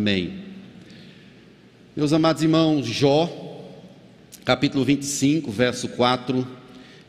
Amém. 0.00 0.32
Meus 1.94 2.14
amados 2.14 2.42
irmãos, 2.42 2.86
Jó, 2.86 3.68
capítulo 4.46 4.82
25, 4.82 5.50
verso 5.50 5.88
4, 5.88 6.48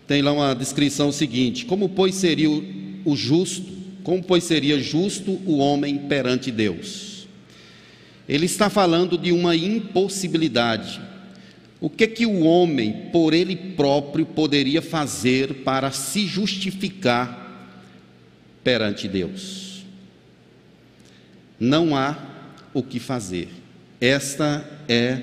tem 0.05 0.21
lá 0.21 0.33
uma 0.33 0.53
descrição 0.53 1.09
seguinte: 1.09 1.63
Como 1.63 1.87
pois 1.87 2.15
seria 2.15 2.49
o 2.49 3.15
justo, 3.15 3.71
como 4.03 4.21
pois 4.21 4.43
seria 4.43 4.77
justo 4.77 5.39
o 5.45 5.59
homem 5.59 5.99
perante 5.99 6.51
Deus? 6.51 7.29
Ele 8.27 8.45
está 8.45 8.69
falando 8.69 9.17
de 9.17 9.31
uma 9.31 9.55
impossibilidade. 9.55 10.99
O 11.79 11.89
que 11.89 12.05
que 12.05 12.25
o 12.25 12.41
homem 12.41 13.07
por 13.13 13.33
ele 13.33 13.55
próprio 13.55 14.25
poderia 14.25 14.81
fazer 14.81 15.63
para 15.63 15.91
se 15.91 16.27
justificar 16.27 17.79
perante 18.61 19.07
Deus? 19.07 19.85
Não 21.57 21.95
há 21.95 22.30
o 22.73 22.81
que 22.83 22.99
fazer. 22.99 23.49
Esta 23.99 24.65
é 24.87 25.21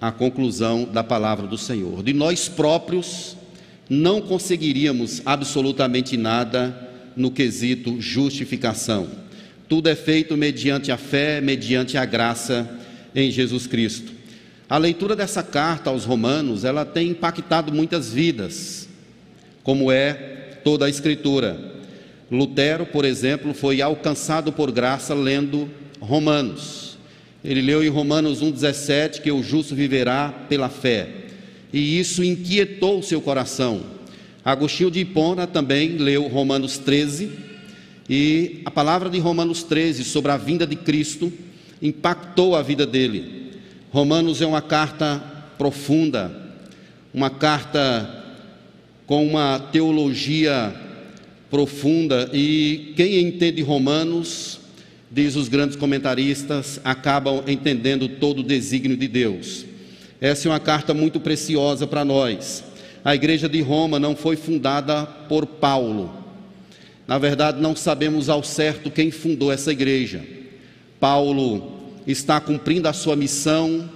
a 0.00 0.10
conclusão 0.10 0.84
da 0.84 1.04
palavra 1.04 1.46
do 1.46 1.56
Senhor. 1.56 2.02
De 2.02 2.12
nós 2.12 2.48
próprios 2.48 3.36
não 3.88 4.20
conseguiríamos 4.20 5.22
absolutamente 5.24 6.16
nada 6.16 6.90
no 7.16 7.30
quesito 7.30 8.00
justificação. 8.00 9.08
Tudo 9.68 9.88
é 9.88 9.94
feito 9.94 10.36
mediante 10.36 10.90
a 10.90 10.96
fé, 10.96 11.40
mediante 11.40 11.96
a 11.96 12.04
graça 12.04 12.68
em 13.14 13.30
Jesus 13.30 13.66
Cristo. 13.66 14.12
A 14.68 14.78
leitura 14.78 15.14
dessa 15.14 15.42
carta 15.42 15.90
aos 15.90 16.04
Romanos, 16.04 16.64
ela 16.64 16.84
tem 16.84 17.10
impactado 17.10 17.72
muitas 17.72 18.12
vidas, 18.12 18.88
como 19.62 19.92
é 19.92 20.12
toda 20.64 20.86
a 20.86 20.90
escritura. 20.90 21.72
Lutero, 22.30 22.86
por 22.86 23.04
exemplo, 23.04 23.52
foi 23.52 23.82
alcançado 23.82 24.50
por 24.50 24.72
graça 24.72 25.14
lendo 25.14 25.70
Romanos. 26.02 26.98
Ele 27.44 27.62
leu 27.62 27.82
em 27.82 27.88
Romanos 27.88 28.42
1,17 28.42 29.20
que 29.20 29.30
o 29.30 29.42
justo 29.42 29.74
viverá 29.74 30.28
pela 30.48 30.68
fé, 30.68 31.08
e 31.72 31.98
isso 31.98 32.22
inquietou 32.22 32.98
o 32.98 33.02
seu 33.02 33.20
coração. 33.20 33.82
Agostinho 34.44 34.90
de 34.90 35.00
Hipona 35.00 35.46
também 35.46 35.96
leu 35.96 36.26
Romanos 36.28 36.76
13, 36.78 37.30
e 38.10 38.60
a 38.64 38.70
palavra 38.70 39.08
de 39.08 39.18
Romanos 39.18 39.62
13 39.62 40.04
sobre 40.04 40.32
a 40.32 40.36
vinda 40.36 40.66
de 40.66 40.76
Cristo 40.76 41.32
impactou 41.80 42.54
a 42.54 42.62
vida 42.62 42.84
dele. 42.84 43.52
Romanos 43.90 44.42
é 44.42 44.46
uma 44.46 44.62
carta 44.62 45.22
profunda, 45.56 46.34
uma 47.14 47.30
carta 47.30 48.24
com 49.06 49.26
uma 49.26 49.58
teologia 49.58 50.74
profunda, 51.50 52.30
e 52.32 52.92
quem 52.96 53.20
entende 53.20 53.62
Romanos 53.62 54.61
diz 55.12 55.36
os 55.36 55.46
grandes 55.46 55.76
comentaristas, 55.76 56.80
acabam 56.82 57.44
entendendo 57.46 58.08
todo 58.08 58.38
o 58.38 58.42
desígnio 58.42 58.96
de 58.96 59.06
Deus. 59.06 59.66
Essa 60.18 60.48
é 60.48 60.50
uma 60.50 60.58
carta 60.58 60.94
muito 60.94 61.20
preciosa 61.20 61.86
para 61.86 62.04
nós. 62.04 62.64
A 63.04 63.14
igreja 63.14 63.46
de 63.48 63.60
Roma 63.60 63.98
não 63.98 64.16
foi 64.16 64.36
fundada 64.36 65.04
por 65.04 65.44
Paulo. 65.44 66.14
Na 67.06 67.18
verdade, 67.18 67.60
não 67.60 67.76
sabemos 67.76 68.30
ao 68.30 68.42
certo 68.42 68.90
quem 68.90 69.10
fundou 69.10 69.52
essa 69.52 69.70
igreja. 69.70 70.24
Paulo 70.98 71.92
está 72.06 72.40
cumprindo 72.40 72.88
a 72.88 72.92
sua 72.94 73.14
missão, 73.14 73.90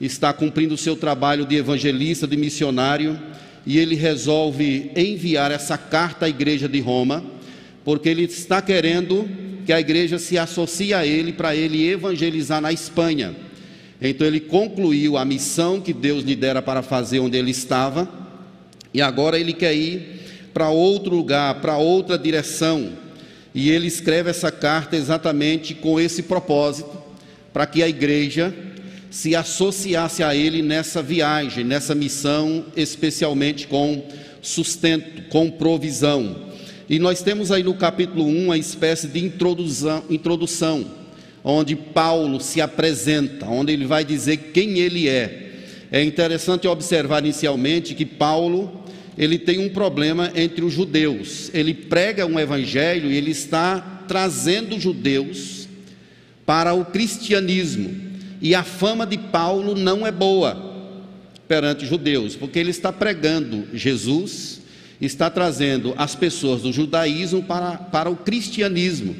está 0.00 0.32
cumprindo 0.32 0.74
o 0.74 0.78
seu 0.78 0.94
trabalho 0.94 1.44
de 1.44 1.56
evangelista, 1.56 2.26
de 2.26 2.36
missionário, 2.36 3.18
e 3.66 3.78
ele 3.78 3.96
resolve 3.96 4.92
enviar 4.94 5.50
essa 5.50 5.76
carta 5.76 6.26
à 6.26 6.28
igreja 6.28 6.68
de 6.68 6.78
Roma, 6.78 7.24
porque 7.84 8.08
ele 8.08 8.24
está 8.24 8.62
querendo 8.62 9.28
que 9.64 9.72
a 9.72 9.80
igreja 9.80 10.18
se 10.18 10.36
associe 10.36 10.92
a 10.92 11.06
ele 11.06 11.32
para 11.32 11.54
ele 11.54 11.88
evangelizar 11.88 12.60
na 12.60 12.72
Espanha. 12.72 13.34
Então 14.00 14.26
ele 14.26 14.40
concluiu 14.40 15.16
a 15.16 15.24
missão 15.24 15.80
que 15.80 15.92
Deus 15.92 16.24
lhe 16.24 16.34
dera 16.34 16.60
para 16.60 16.82
fazer 16.82 17.20
onde 17.20 17.36
ele 17.36 17.52
estava, 17.52 18.08
e 18.92 19.00
agora 19.00 19.38
ele 19.38 19.52
quer 19.52 19.74
ir 19.74 20.20
para 20.52 20.68
outro 20.68 21.14
lugar, 21.14 21.60
para 21.60 21.76
outra 21.78 22.18
direção. 22.18 22.90
E 23.54 23.70
ele 23.70 23.86
escreve 23.86 24.30
essa 24.30 24.50
carta 24.50 24.96
exatamente 24.96 25.74
com 25.74 26.00
esse 26.00 26.24
propósito, 26.24 26.90
para 27.52 27.66
que 27.66 27.82
a 27.82 27.88
igreja 27.88 28.52
se 29.10 29.36
associasse 29.36 30.22
a 30.22 30.34
ele 30.34 30.62
nessa 30.62 31.02
viagem, 31.02 31.64
nessa 31.64 31.94
missão, 31.94 32.64
especialmente 32.74 33.68
com 33.68 34.02
sustento, 34.40 35.28
com 35.28 35.50
provisão. 35.50 36.51
E 36.92 36.98
nós 36.98 37.22
temos 37.22 37.50
aí 37.50 37.62
no 37.62 37.72
capítulo 37.72 38.26
1 38.26 38.44
uma 38.44 38.58
espécie 38.58 39.08
de 39.08 39.18
introdução, 39.18 40.04
introdução, 40.10 40.84
onde 41.42 41.74
Paulo 41.74 42.38
se 42.38 42.60
apresenta, 42.60 43.46
onde 43.46 43.72
ele 43.72 43.86
vai 43.86 44.04
dizer 44.04 44.50
quem 44.52 44.78
ele 44.78 45.08
é. 45.08 45.52
É 45.90 46.04
interessante 46.04 46.68
observar 46.68 47.24
inicialmente 47.24 47.94
que 47.94 48.04
Paulo, 48.04 48.84
ele 49.16 49.38
tem 49.38 49.58
um 49.58 49.70
problema 49.70 50.30
entre 50.34 50.62
os 50.62 50.74
judeus. 50.74 51.50
Ele 51.54 51.72
prega 51.72 52.26
um 52.26 52.38
evangelho 52.38 53.10
e 53.10 53.16
ele 53.16 53.30
está 53.30 54.04
trazendo 54.06 54.78
judeus 54.78 55.66
para 56.44 56.74
o 56.74 56.84
cristianismo. 56.84 57.90
E 58.38 58.54
a 58.54 58.62
fama 58.62 59.06
de 59.06 59.16
Paulo 59.16 59.74
não 59.74 60.06
é 60.06 60.12
boa 60.12 60.90
perante 61.48 61.86
judeus, 61.86 62.36
porque 62.36 62.58
ele 62.58 62.70
está 62.70 62.92
pregando 62.92 63.66
Jesus, 63.72 64.60
está 65.00 65.28
trazendo 65.28 65.94
as 65.96 66.14
pessoas 66.14 66.62
do 66.62 66.72
judaísmo 66.72 67.42
para, 67.42 67.76
para 67.76 68.10
o 68.10 68.16
cristianismo. 68.16 69.16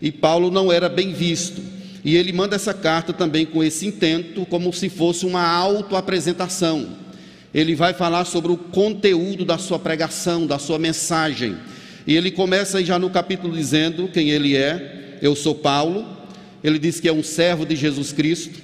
E 0.00 0.10
Paulo 0.10 0.50
não 0.50 0.72
era 0.72 0.88
bem 0.88 1.12
visto. 1.12 1.62
E 2.04 2.16
ele 2.16 2.32
manda 2.32 2.56
essa 2.56 2.74
carta 2.74 3.12
também 3.12 3.46
com 3.46 3.62
esse 3.62 3.86
intento, 3.86 4.44
como 4.46 4.72
se 4.72 4.88
fosse 4.88 5.24
uma 5.24 5.46
autoapresentação. 5.46 6.88
Ele 7.54 7.74
vai 7.74 7.94
falar 7.94 8.24
sobre 8.24 8.50
o 8.50 8.56
conteúdo 8.56 9.44
da 9.44 9.58
sua 9.58 9.78
pregação, 9.78 10.46
da 10.46 10.58
sua 10.58 10.78
mensagem. 10.78 11.56
E 12.04 12.16
ele 12.16 12.32
começa 12.32 12.84
já 12.84 12.98
no 12.98 13.10
capítulo 13.10 13.54
dizendo 13.54 14.08
quem 14.08 14.30
ele 14.30 14.56
é. 14.56 15.18
Eu 15.22 15.36
sou 15.36 15.54
Paulo. 15.54 16.04
Ele 16.64 16.78
diz 16.78 16.98
que 16.98 17.08
é 17.08 17.12
um 17.12 17.22
servo 17.22 17.64
de 17.64 17.76
Jesus 17.76 18.12
Cristo. 18.12 18.58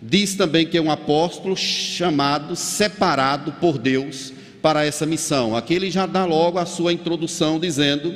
Diz 0.00 0.34
também 0.34 0.66
que 0.66 0.78
é 0.78 0.80
um 0.80 0.90
apóstolo 0.90 1.56
chamado, 1.56 2.54
separado 2.54 3.52
por 3.52 3.78
Deus 3.78 4.35
para 4.66 4.84
essa 4.84 5.06
missão. 5.06 5.54
Aqui 5.54 5.74
ele 5.74 5.92
já 5.92 6.06
dá 6.06 6.24
logo 6.24 6.58
a 6.58 6.66
sua 6.66 6.92
introdução 6.92 7.60
dizendo 7.60 8.12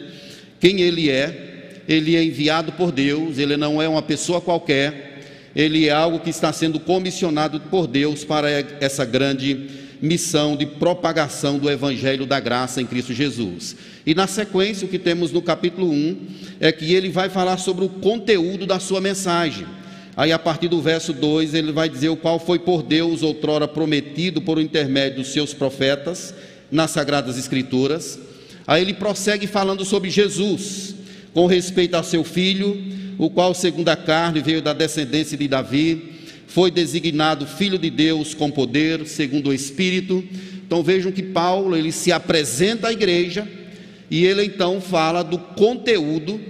quem 0.59 0.81
ele 0.81 1.09
é. 1.09 1.85
Ele 1.87 2.17
é 2.17 2.25
enviado 2.25 2.73
por 2.73 2.91
Deus, 2.91 3.39
ele 3.39 3.57
não 3.57 3.81
é 3.81 3.89
uma 3.89 4.03
pessoa 4.03 4.41
qualquer, 4.41 5.51
ele 5.55 5.87
é 5.87 5.93
algo 5.93 6.19
que 6.19 6.31
está 6.31 6.53
sendo 6.53 6.81
comissionado 6.81 7.61
por 7.61 7.87
Deus 7.87 8.25
para 8.25 8.51
essa 8.51 9.05
grande 9.05 9.69
missão 10.03 10.57
de 10.57 10.67
propagação 10.67 11.57
do 11.57 11.71
evangelho 11.71 12.27
da 12.27 12.41
graça 12.41 12.83
em 12.83 12.87
Cristo 12.87 13.15
Jesus. 13.15 13.77
E 14.05 14.13
na 14.13 14.27
sequência, 14.27 14.85
o 14.85 14.91
que 14.91 14.99
temos 14.99 15.31
no 15.31 15.41
capítulo 15.41 15.89
1 15.89 16.17
é 16.59 16.73
que 16.73 16.93
ele 16.93 17.11
vai 17.11 17.29
falar 17.29 17.59
sobre 17.59 17.85
o 17.85 17.89
conteúdo 17.89 18.67
da 18.67 18.81
sua 18.81 19.01
mensagem. 19.01 19.67
Aí, 20.17 20.33
a 20.33 20.39
partir 20.39 20.69
do 20.69 20.81
verso 20.81 21.13
2, 21.13 21.55
ele 21.55 21.73
vai 21.73 21.89
dizer 21.89 22.09
o 22.09 22.17
qual 22.17 22.39
foi 22.39 22.59
por 22.59 22.83
Deus 22.83 23.23
outrora 23.23 23.69
prometido 23.69 24.41
por 24.41 24.61
intermédio 24.61 25.19
dos 25.19 25.33
seus 25.33 25.55
profetas 25.55 26.35
nas 26.71 26.91
Sagradas 26.91 27.39
Escrituras. 27.39 28.19
Aí 28.67 28.83
ele 28.83 28.95
prossegue 28.95 29.47
falando 29.47 29.85
sobre 29.85 30.11
Jesus, 30.11 30.95
com 31.33 31.47
respeito 31.47 31.95
ao 31.95 32.05
seu 32.05 32.25
filho, 32.25 32.77
o 33.19 33.31
qual, 33.31 33.55
segundo 33.55 33.89
a 33.89 33.97
carne, 33.97 34.41
veio 34.41 34.63
da 34.63 34.73
descendência 34.73 35.37
de 35.37 35.47
Davi, 35.47 36.21
foi 36.47 36.71
designado 36.71 37.47
filho 37.47 37.79
de 37.79 37.91
Deus 37.91 38.35
com 38.35 38.51
poder, 38.51 39.07
segundo 39.07 39.51
o 39.51 39.55
Espírito. 39.55 40.25
Então 40.67 40.83
vejam 40.83 41.13
que 41.13 41.23
Paulo 41.23 41.77
ele 41.77 41.93
se 41.93 42.11
apresenta 42.11 42.89
à 42.89 42.93
igreja 42.93 43.47
e 44.11 44.25
ele 44.25 44.45
então 44.45 44.81
fala 44.81 45.23
do 45.23 45.39
conteúdo 45.39 46.41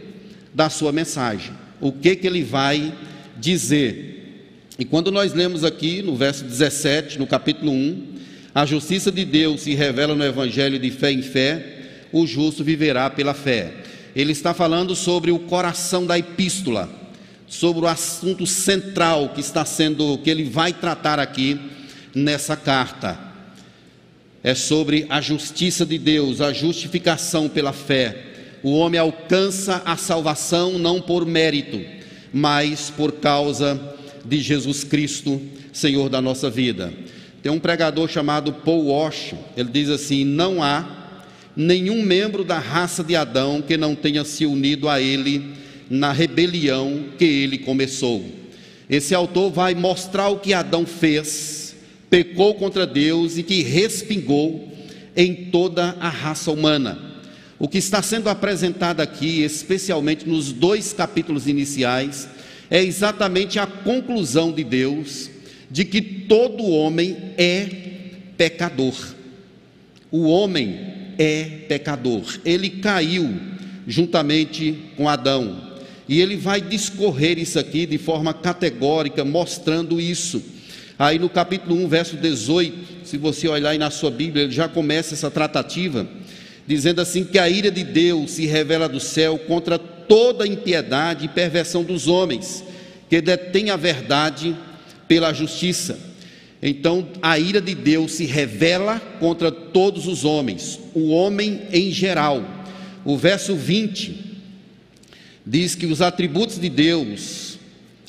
da 0.54 0.71
sua 0.71 0.91
mensagem. 0.91 1.53
O 1.81 1.92
que 1.92 2.16
que 2.16 2.27
ele 2.27 2.42
vai 2.42 2.92
dizer. 3.41 4.75
E 4.78 4.84
quando 4.84 5.10
nós 5.10 5.33
lemos 5.33 5.65
aqui 5.65 6.03
no 6.03 6.15
verso 6.15 6.45
17, 6.45 7.19
no 7.19 7.27
capítulo 7.27 7.72
1, 7.72 8.09
a 8.54 8.66
justiça 8.66 9.10
de 9.10 9.25
Deus 9.25 9.63
se 9.63 9.75
revela 9.75 10.15
no 10.15 10.25
evangelho 10.25 10.78
de 10.78 10.91
fé 10.91 11.13
em 11.13 11.22
fé, 11.22 11.78
o 12.13 12.27
justo 12.27 12.65
viverá 12.65 13.09
pela 13.09 13.34
fé. 13.34 13.72
Ele 14.15 14.33
está 14.33 14.53
falando 14.53 14.95
sobre 14.97 15.31
o 15.31 15.39
coração 15.39 16.04
da 16.04 16.19
epístola, 16.19 16.89
sobre 17.47 17.84
o 17.84 17.89
assunto 17.89 18.47
central 18.47 19.31
que 19.34 19.41
está 19.41 19.65
sendo 19.65 20.19
que 20.19 20.31
ele 20.31 20.45
vai 20.45 20.72
tratar 20.72 21.19
aqui 21.19 21.59
nessa 22.15 22.57
carta. 22.57 23.19
É 24.42 24.54
sobre 24.54 25.07
a 25.09 25.21
justiça 25.21 25.84
de 25.84 25.98
Deus, 25.98 26.41
a 26.41 26.53
justificação 26.53 27.48
pela 27.48 27.72
fé. 27.72 28.16
O 28.63 28.72
homem 28.72 28.98
alcança 28.98 29.83
a 29.84 29.97
salvação 29.97 30.78
não 30.78 31.01
por 31.01 31.27
mérito, 31.27 31.81
mas 32.32 32.91
por 32.91 33.12
causa 33.12 33.80
de 34.24 34.38
Jesus 34.38 34.84
Cristo, 34.84 35.41
Senhor 35.72 36.09
da 36.09 36.21
nossa 36.21 36.50
vida. 36.50 36.92
Tem 37.42 37.50
um 37.50 37.59
pregador 37.59 38.09
chamado 38.09 38.53
Paul 38.53 38.86
Walsh, 38.86 39.34
ele 39.56 39.71
diz 39.71 39.88
assim: 39.88 40.24
Não 40.24 40.62
há 40.62 41.18
nenhum 41.56 42.03
membro 42.03 42.44
da 42.44 42.59
raça 42.59 43.03
de 43.03 43.16
Adão 43.16 43.62
que 43.62 43.77
não 43.77 43.94
tenha 43.94 44.24
se 44.24 44.44
unido 44.47 44.88
a 44.88 45.00
ele 45.00 45.54
na 45.88 46.12
rebelião 46.12 47.06
que 47.18 47.24
ele 47.24 47.59
começou. 47.59 48.24
Esse 48.88 49.15
autor 49.15 49.50
vai 49.50 49.74
mostrar 49.74 50.28
o 50.28 50.38
que 50.38 50.53
Adão 50.53 50.84
fez, 50.84 51.77
pecou 52.09 52.54
contra 52.54 52.86
Deus 52.86 53.38
e 53.38 53.42
que 53.42 53.62
respingou 53.62 54.71
em 55.16 55.34
toda 55.34 55.97
a 56.00 56.09
raça 56.09 56.50
humana. 56.50 57.09
O 57.60 57.68
que 57.68 57.77
está 57.77 58.01
sendo 58.01 58.30
apresentado 58.30 59.03
aqui, 59.03 59.42
especialmente 59.42 60.27
nos 60.27 60.51
dois 60.51 60.95
capítulos 60.95 61.47
iniciais, 61.47 62.27
é 62.71 62.83
exatamente 62.83 63.59
a 63.59 63.66
conclusão 63.66 64.51
de 64.51 64.65
Deus 64.65 65.28
de 65.71 65.84
que 65.84 66.01
todo 66.01 66.65
homem 66.65 67.34
é 67.36 67.68
pecador. 68.39 68.95
O 70.10 70.27
homem 70.27 70.80
é 71.18 71.45
pecador. 71.68 72.22
Ele 72.47 72.71
caiu 72.71 73.39
juntamente 73.86 74.78
com 74.97 75.06
Adão. 75.06 75.77
E 76.09 76.18
ele 76.18 76.39
vai 76.39 76.63
discorrer 76.63 77.39
isso 77.39 77.59
aqui 77.59 77.84
de 77.84 77.98
forma 77.98 78.33
categórica, 78.33 79.22
mostrando 79.22 80.01
isso. 80.01 80.42
Aí 80.98 81.18
no 81.18 81.28
capítulo 81.28 81.77
1, 81.84 81.89
verso 81.89 82.16
18, 82.16 83.06
se 83.06 83.18
você 83.18 83.48
olhar 83.48 83.71
aí 83.71 83.78
na 83.78 83.91
sua 83.91 84.10
Bíblia, 84.10 84.45
ele 84.45 84.53
já 84.53 84.66
começa 84.66 85.13
essa 85.13 85.30
tratativa, 85.30 86.09
dizendo 86.71 87.01
assim: 87.01 87.25
que 87.25 87.37
a 87.37 87.51
ira 87.51 87.69
de 87.69 87.83
Deus 87.83 88.31
se 88.31 88.47
revela 88.47 88.89
do 88.89 89.01
céu 89.01 89.37
contra 89.37 89.77
toda 89.77 90.47
impiedade 90.47 91.25
e 91.25 91.28
perversão 91.28 91.83
dos 91.83 92.07
homens, 92.07 92.63
que 93.09 93.21
detém 93.21 93.71
a 93.71 93.77
verdade 93.77 94.57
pela 95.09 95.33
justiça. 95.33 95.99
Então, 96.63 97.09
a 97.21 97.37
ira 97.39 97.61
de 97.61 97.75
Deus 97.75 98.13
se 98.13 98.25
revela 98.25 99.01
contra 99.19 99.51
todos 99.51 100.07
os 100.07 100.25
homens, 100.25 100.78
o 100.95 101.09
homem 101.09 101.63
em 101.72 101.91
geral. 101.91 102.45
O 103.05 103.16
verso 103.16 103.57
20 103.57 104.15
diz 105.45 105.75
que 105.75 105.87
os 105.87 106.01
atributos 106.01 106.61
de 106.61 106.69
Deus, 106.69 107.59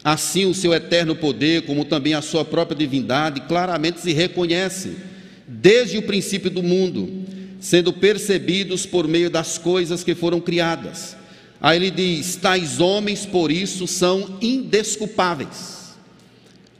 assim 0.03 0.45
o 0.45 0.53
seu 0.53 0.71
eterno 0.71 1.15
poder, 1.15 1.63
como 1.63 1.83
também 1.83 2.13
a 2.13 2.21
sua 2.21 2.45
própria 2.45 2.77
divindade, 2.77 3.41
claramente 3.41 4.01
se 4.01 4.11
reconhecem 4.11 4.97
desde 5.47 5.97
o 5.97 6.03
princípio 6.03 6.51
do 6.51 6.61
mundo, 6.61 7.20
sendo 7.61 7.93
percebidos 7.93 8.85
por 8.85 9.07
meio 9.07 9.29
das 9.29 9.57
coisas 9.57 10.03
que 10.03 10.13
foram 10.13 10.41
criadas. 10.41 11.15
Aí 11.61 11.77
ele 11.77 11.91
diz: 11.91 12.35
tais 12.35 12.81
homens, 12.81 13.25
por 13.25 13.49
isso, 13.49 13.87
são 13.87 14.37
indesculpáveis 14.41 15.79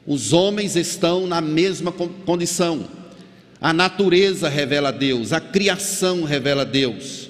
os 0.05 0.33
homens 0.33 0.75
estão 0.75 1.27
na 1.27 1.41
mesma 1.41 1.91
condição. 1.91 2.87
A 3.59 3.71
natureza 3.71 4.49
revela 4.49 4.91
Deus, 4.91 5.31
a 5.31 5.39
criação 5.39 6.23
revela 6.23 6.65
Deus, 6.65 7.29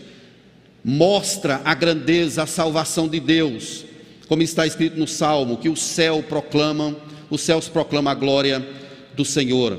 mostra 0.83 1.61
a 1.65 1.73
grandeza, 1.73 2.43
a 2.43 2.47
salvação 2.47 3.07
de 3.09 3.19
Deus, 3.19 3.85
como 4.29 4.41
está 4.41 4.65
escrito 4.65 4.97
no 4.97 5.07
Salmo, 5.07 5.57
que 5.57 5.67
o 5.67 5.75
céu 5.75 6.23
proclamam, 6.23 6.95
os 7.29 7.41
céus 7.41 7.67
proclamam 7.67 8.11
a 8.11 8.15
glória 8.15 8.65
do 9.13 9.25
Senhor. 9.25 9.77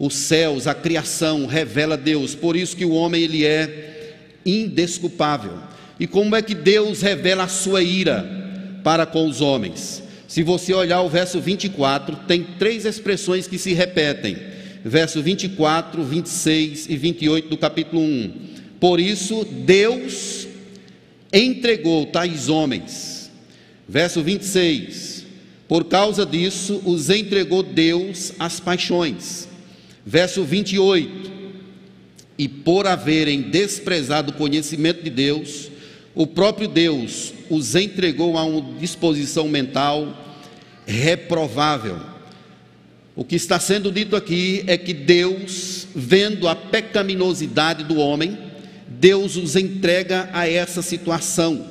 Os 0.00 0.14
céus, 0.14 0.66
a 0.66 0.72
criação 0.72 1.44
revela 1.44 1.94
Deus, 1.94 2.34
por 2.34 2.56
isso 2.56 2.74
que 2.74 2.86
o 2.86 2.92
homem 2.92 3.22
ele 3.22 3.44
é 3.44 4.14
indesculpável. 4.46 5.58
E 5.98 6.06
como 6.06 6.34
é 6.34 6.40
que 6.40 6.54
Deus 6.54 7.02
revela 7.02 7.44
a 7.44 7.48
sua 7.48 7.82
ira 7.82 8.26
para 8.82 9.04
com 9.04 9.28
os 9.28 9.42
homens? 9.42 10.02
Se 10.26 10.42
você 10.42 10.72
olhar 10.72 11.02
o 11.02 11.08
verso 11.10 11.38
24, 11.38 12.16
tem 12.26 12.42
três 12.58 12.86
expressões 12.86 13.46
que 13.46 13.58
se 13.58 13.74
repetem. 13.74 14.38
Verso 14.82 15.20
24, 15.20 16.02
26 16.02 16.88
e 16.88 16.96
28 16.96 17.48
do 17.50 17.58
capítulo 17.58 18.00
1. 18.00 18.32
Por 18.80 18.98
isso, 18.98 19.44
Deus 19.44 20.48
entregou 21.30 22.06
tais 22.06 22.48
homens. 22.48 23.30
Verso 23.86 24.22
26. 24.22 25.26
Por 25.68 25.84
causa 25.84 26.24
disso, 26.24 26.80
os 26.86 27.10
entregou 27.10 27.62
Deus 27.62 28.32
às 28.38 28.58
paixões. 28.58 29.49
Verso 30.04 30.44
28. 30.44 31.30
E 32.38 32.48
por 32.48 32.86
haverem 32.86 33.42
desprezado 33.42 34.30
o 34.30 34.34
conhecimento 34.34 35.02
de 35.02 35.10
Deus, 35.10 35.70
o 36.14 36.26
próprio 36.26 36.68
Deus 36.68 37.34
os 37.48 37.74
entregou 37.74 38.36
a 38.36 38.44
uma 38.44 38.78
disposição 38.78 39.48
mental 39.48 40.16
reprovável. 40.86 41.98
O 43.14 43.24
que 43.24 43.36
está 43.36 43.60
sendo 43.60 43.92
dito 43.92 44.16
aqui 44.16 44.64
é 44.66 44.78
que 44.78 44.94
Deus, 44.94 45.86
vendo 45.94 46.48
a 46.48 46.56
pecaminosidade 46.56 47.84
do 47.84 47.96
homem, 47.96 48.38
Deus 48.88 49.36
os 49.36 49.56
entrega 49.56 50.30
a 50.32 50.48
essa 50.48 50.80
situação 50.80 51.66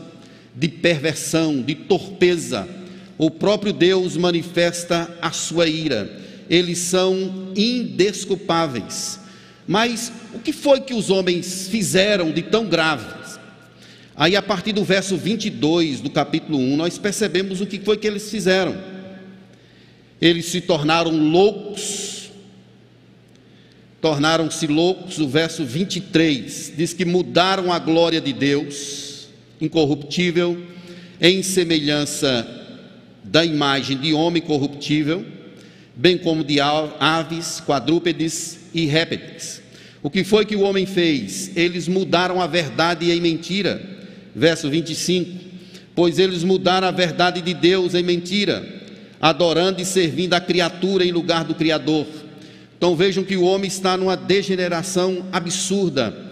de 0.56 0.68
perversão, 0.68 1.62
de 1.62 1.76
torpeza. 1.76 2.68
O 3.18 3.32
próprio 3.32 3.74
Deus 3.74 4.16
manifesta 4.16 5.18
a 5.22 5.32
sua 5.32 5.68
ira. 5.68 6.10
Eles 6.50 6.80
são 6.80 7.52
indesculpáveis. 7.56 9.20
Mas 9.68 10.12
o 10.34 10.40
que 10.40 10.52
foi 10.52 10.82
que 10.82 10.94
os 10.94 11.10
homens 11.10 11.68
fizeram 11.68 12.32
de 12.32 12.42
tão 12.42 12.66
grave? 12.66 13.20
Aí, 14.20 14.36
a 14.36 14.42
partir 14.42 14.74
do 14.74 14.84
verso 14.84 15.16
22 15.16 16.02
do 16.02 16.10
capítulo 16.10 16.58
1, 16.58 16.76
nós 16.76 16.98
percebemos 16.98 17.62
o 17.62 17.66
que 17.66 17.80
foi 17.80 17.96
que 17.96 18.06
eles 18.06 18.30
fizeram. 18.30 18.78
Eles 20.20 20.48
se 20.48 20.60
tornaram 20.60 21.12
loucos, 21.12 22.30
tornaram-se 24.02 24.68
loucos. 24.68 25.20
O 25.20 25.28
verso 25.30 25.64
23 25.64 26.74
diz 26.76 26.92
que 26.92 27.06
mudaram 27.06 27.72
a 27.72 27.80
glória 27.80 28.20
de 28.20 28.34
Deus, 28.34 29.30
incorruptível, 29.62 30.62
em 31.22 31.42
semelhança 31.42 32.46
da 33.24 33.46
imagem 33.46 33.98
de 33.98 34.14
homem 34.14 34.42
corruptível, 34.42 35.26
bem 36.00 36.18
como 36.18 36.46
de 36.46 36.62
aves, 36.62 37.60
quadrúpedes 37.60 38.70
e 38.74 38.86
répteis. 38.86 39.62
O 40.02 40.10
que 40.10 40.24
foi 40.24 40.46
que 40.46 40.56
o 40.56 40.62
homem 40.62 40.86
fez? 40.86 41.52
Eles 41.58 41.90
mudaram 41.90 42.42
a 42.42 42.48
verdade 42.48 43.12
em 43.12 43.20
mentira 43.20 44.00
verso 44.34 44.70
25: 44.70 45.30
Pois 45.94 46.18
eles 46.18 46.42
mudaram 46.42 46.88
a 46.88 46.92
verdade 46.92 47.42
de 47.42 47.54
Deus 47.54 47.94
em 47.94 48.02
mentira, 48.02 48.66
adorando 49.20 49.82
e 49.82 49.86
servindo 49.86 50.34
a 50.36 50.40
criatura 50.40 51.04
em 51.04 51.12
lugar 51.12 51.44
do 51.44 51.54
Criador. 51.54 52.08
Então 52.78 52.96
vejam 52.96 53.26
que 53.26 53.36
o 53.36 53.44
homem 53.44 53.68
está 53.68 53.98
numa 53.98 54.16
degeneração 54.16 55.26
absurda. 55.34 56.30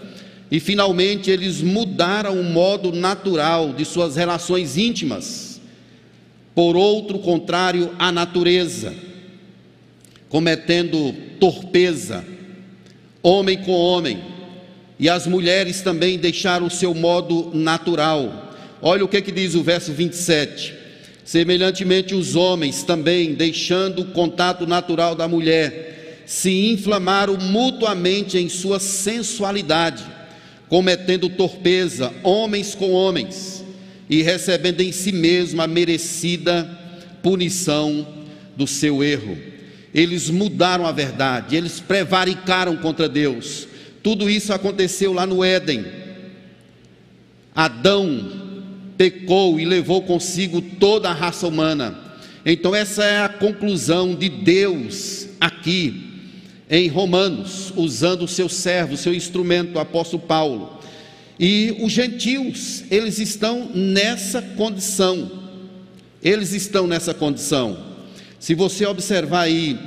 E 0.50 0.58
finalmente 0.58 1.30
eles 1.30 1.60
mudaram 1.60 2.40
o 2.40 2.42
modo 2.42 2.90
natural 2.90 3.74
de 3.74 3.84
suas 3.84 4.16
relações 4.16 4.78
íntimas 4.78 5.60
por 6.54 6.74
outro 6.74 7.18
contrário 7.18 7.94
à 7.98 8.10
natureza, 8.10 8.92
cometendo 10.28 11.12
torpeza, 11.38 12.24
homem 13.22 13.58
com 13.58 13.72
homem 13.72 14.38
e 14.98 15.08
as 15.08 15.26
mulheres 15.26 15.80
também 15.80 16.18
deixaram 16.18 16.66
o 16.66 16.70
seu 16.70 16.92
modo 16.92 17.52
natural. 17.54 18.54
Olha 18.82 19.04
o 19.04 19.08
que, 19.08 19.22
que 19.22 19.30
diz 19.30 19.54
o 19.54 19.62
verso 19.62 19.92
27. 19.92 20.74
Semelhantemente, 21.24 22.14
os 22.14 22.34
homens 22.34 22.82
também, 22.82 23.34
deixando 23.34 24.02
o 24.02 24.06
contato 24.06 24.66
natural 24.66 25.14
da 25.14 25.28
mulher, 25.28 26.24
se 26.26 26.72
inflamaram 26.72 27.36
mutuamente 27.36 28.36
em 28.38 28.48
sua 28.48 28.80
sensualidade, 28.80 30.04
cometendo 30.68 31.28
torpeza, 31.28 32.12
homens 32.24 32.74
com 32.74 32.90
homens, 32.90 33.64
e 34.10 34.22
recebendo 34.22 34.80
em 34.80 34.90
si 34.90 35.12
mesmo 35.12 35.62
a 35.62 35.66
merecida 35.66 36.68
punição 37.22 38.06
do 38.56 38.66
seu 38.66 39.04
erro. 39.04 39.57
Eles 39.98 40.30
mudaram 40.30 40.86
a 40.86 40.92
verdade, 40.92 41.56
eles 41.56 41.80
prevaricaram 41.80 42.76
contra 42.76 43.08
Deus, 43.08 43.66
tudo 44.00 44.30
isso 44.30 44.52
aconteceu 44.52 45.12
lá 45.12 45.26
no 45.26 45.42
Éden. 45.42 45.84
Adão 47.52 48.30
pecou 48.96 49.58
e 49.58 49.64
levou 49.64 50.02
consigo 50.02 50.62
toda 50.62 51.10
a 51.10 51.12
raça 51.12 51.48
humana. 51.48 51.98
Então, 52.46 52.76
essa 52.76 53.04
é 53.04 53.24
a 53.24 53.28
conclusão 53.28 54.14
de 54.14 54.28
Deus 54.28 55.30
aqui 55.40 56.30
em 56.70 56.86
Romanos, 56.86 57.72
usando 57.74 58.22
o 58.22 58.28
seu 58.28 58.48
servo, 58.48 58.96
seu 58.96 59.12
instrumento, 59.12 59.74
o 59.74 59.80
apóstolo 59.80 60.22
Paulo. 60.22 60.78
E 61.40 61.76
os 61.80 61.90
gentios, 61.90 62.84
eles 62.88 63.18
estão 63.18 63.68
nessa 63.74 64.40
condição. 64.40 65.28
Eles 66.22 66.52
estão 66.52 66.86
nessa 66.86 67.12
condição. 67.12 67.87
Se 68.38 68.54
você 68.54 68.86
observar 68.86 69.42
aí 69.42 69.78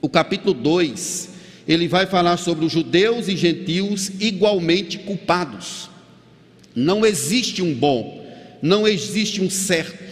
o 0.00 0.08
capítulo 0.08 0.54
2, 0.54 1.28
ele 1.68 1.86
vai 1.86 2.06
falar 2.06 2.36
sobre 2.38 2.64
os 2.64 2.72
judeus 2.72 3.28
e 3.28 3.36
gentios 3.36 4.10
igualmente 4.20 4.98
culpados. 4.98 5.90
Não 6.74 7.04
existe 7.04 7.62
um 7.62 7.74
bom, 7.74 8.26
não 8.62 8.88
existe 8.88 9.42
um 9.42 9.50
certo. 9.50 10.02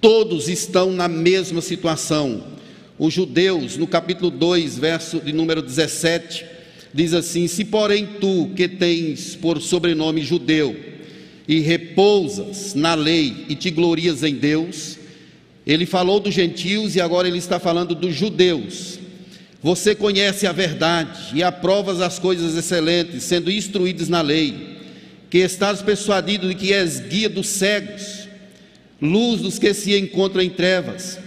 Todos 0.00 0.48
estão 0.48 0.92
na 0.92 1.08
mesma 1.08 1.62
situação. 1.62 2.44
Os 2.98 3.12
judeus, 3.12 3.76
no 3.76 3.86
capítulo 3.86 4.30
2, 4.30 4.78
verso 4.78 5.20
de 5.20 5.32
número 5.32 5.62
17, 5.62 6.44
diz 6.92 7.14
assim: 7.14 7.46
Se 7.46 7.64
porém 7.64 8.06
tu, 8.20 8.50
que 8.54 8.68
tens 8.68 9.34
por 9.34 9.60
sobrenome 9.60 10.22
judeu, 10.22 10.76
e 11.48 11.60
repousas 11.60 12.74
na 12.74 12.94
lei 12.94 13.46
e 13.48 13.54
te 13.54 13.70
glorias 13.70 14.22
em 14.22 14.34
Deus, 14.34 14.95
Ele 15.66 15.84
falou 15.84 16.20
dos 16.20 16.32
gentios 16.32 16.94
e 16.94 17.00
agora 17.00 17.26
ele 17.26 17.38
está 17.38 17.58
falando 17.58 17.94
dos 17.94 18.14
judeus. 18.14 19.00
Você 19.60 19.96
conhece 19.96 20.46
a 20.46 20.52
verdade 20.52 21.34
e 21.34 21.42
aprovas 21.42 22.00
as 22.00 22.20
coisas 22.20 22.56
excelentes, 22.56 23.24
sendo 23.24 23.50
instruídos 23.50 24.08
na 24.08 24.20
lei, 24.20 24.78
que 25.28 25.38
estás 25.38 25.82
persuadido 25.82 26.48
de 26.48 26.54
que 26.54 26.72
és 26.72 27.00
guia 27.00 27.28
dos 27.28 27.48
cegos, 27.48 28.28
luz 29.02 29.40
dos 29.40 29.58
que 29.58 29.74
se 29.74 29.98
encontram 29.98 30.40
em 30.40 30.50
trevas, 30.50 31.18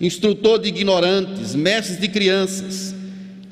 instrutor 0.00 0.60
de 0.60 0.68
ignorantes, 0.68 1.56
mestre 1.56 1.96
de 1.96 2.06
crianças, 2.06 2.94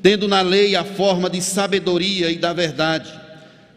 tendo 0.01 0.29
na 0.29 0.41
lei 0.41 0.77
a 0.77 0.85
forma 0.85 1.29
de 1.29 1.41
sabedoria 1.41 2.31
e 2.31 2.37
da 2.37 2.53
verdade. 2.53 3.11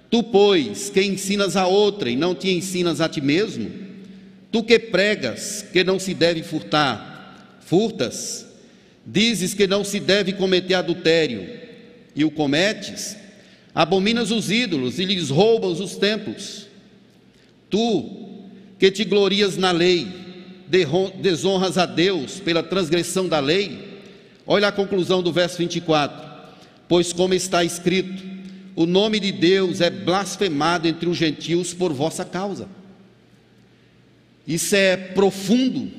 Tu, 0.08 0.22
pois, 0.22 0.88
que 0.88 1.02
ensinas 1.02 1.56
a 1.56 1.66
outra 1.66 2.08
e 2.08 2.14
não 2.14 2.32
te 2.32 2.48
ensinas 2.48 3.00
a 3.00 3.08
ti 3.08 3.20
mesmo, 3.20 3.89
Tu 4.50 4.62
que 4.64 4.78
pregas 4.78 5.64
que 5.72 5.84
não 5.84 5.98
se 5.98 6.12
deve 6.12 6.42
furtar, 6.42 7.58
furtas, 7.60 8.46
dizes 9.06 9.54
que 9.54 9.66
não 9.66 9.84
se 9.84 10.00
deve 10.00 10.32
cometer 10.32 10.74
adultério, 10.74 11.60
e 12.14 12.24
o 12.24 12.30
cometes, 12.30 13.16
abominas 13.74 14.30
os 14.30 14.50
ídolos 14.50 14.98
e 14.98 15.04
lhes 15.04 15.30
roubas 15.30 15.78
os 15.78 15.96
templos. 15.96 16.66
Tu 17.68 18.28
que 18.78 18.90
te 18.90 19.04
glorias 19.04 19.56
na 19.56 19.70
lei, 19.70 20.08
desonras 21.20 21.78
a 21.78 21.86
Deus 21.86 22.40
pela 22.40 22.62
transgressão 22.62 23.28
da 23.28 23.38
lei. 23.38 24.00
Olha 24.46 24.68
a 24.68 24.72
conclusão 24.72 25.22
do 25.22 25.32
verso 25.32 25.58
24: 25.58 26.28
Pois, 26.88 27.12
como 27.12 27.34
está 27.34 27.62
escrito, 27.62 28.22
o 28.74 28.86
nome 28.86 29.20
de 29.20 29.30
Deus 29.30 29.80
é 29.80 29.90
blasfemado 29.90 30.88
entre 30.88 31.08
os 31.08 31.16
gentios 31.16 31.72
por 31.72 31.92
vossa 31.92 32.24
causa. 32.24 32.68
Isso 34.46 34.74
é 34.74 34.96
profundo. 34.96 35.90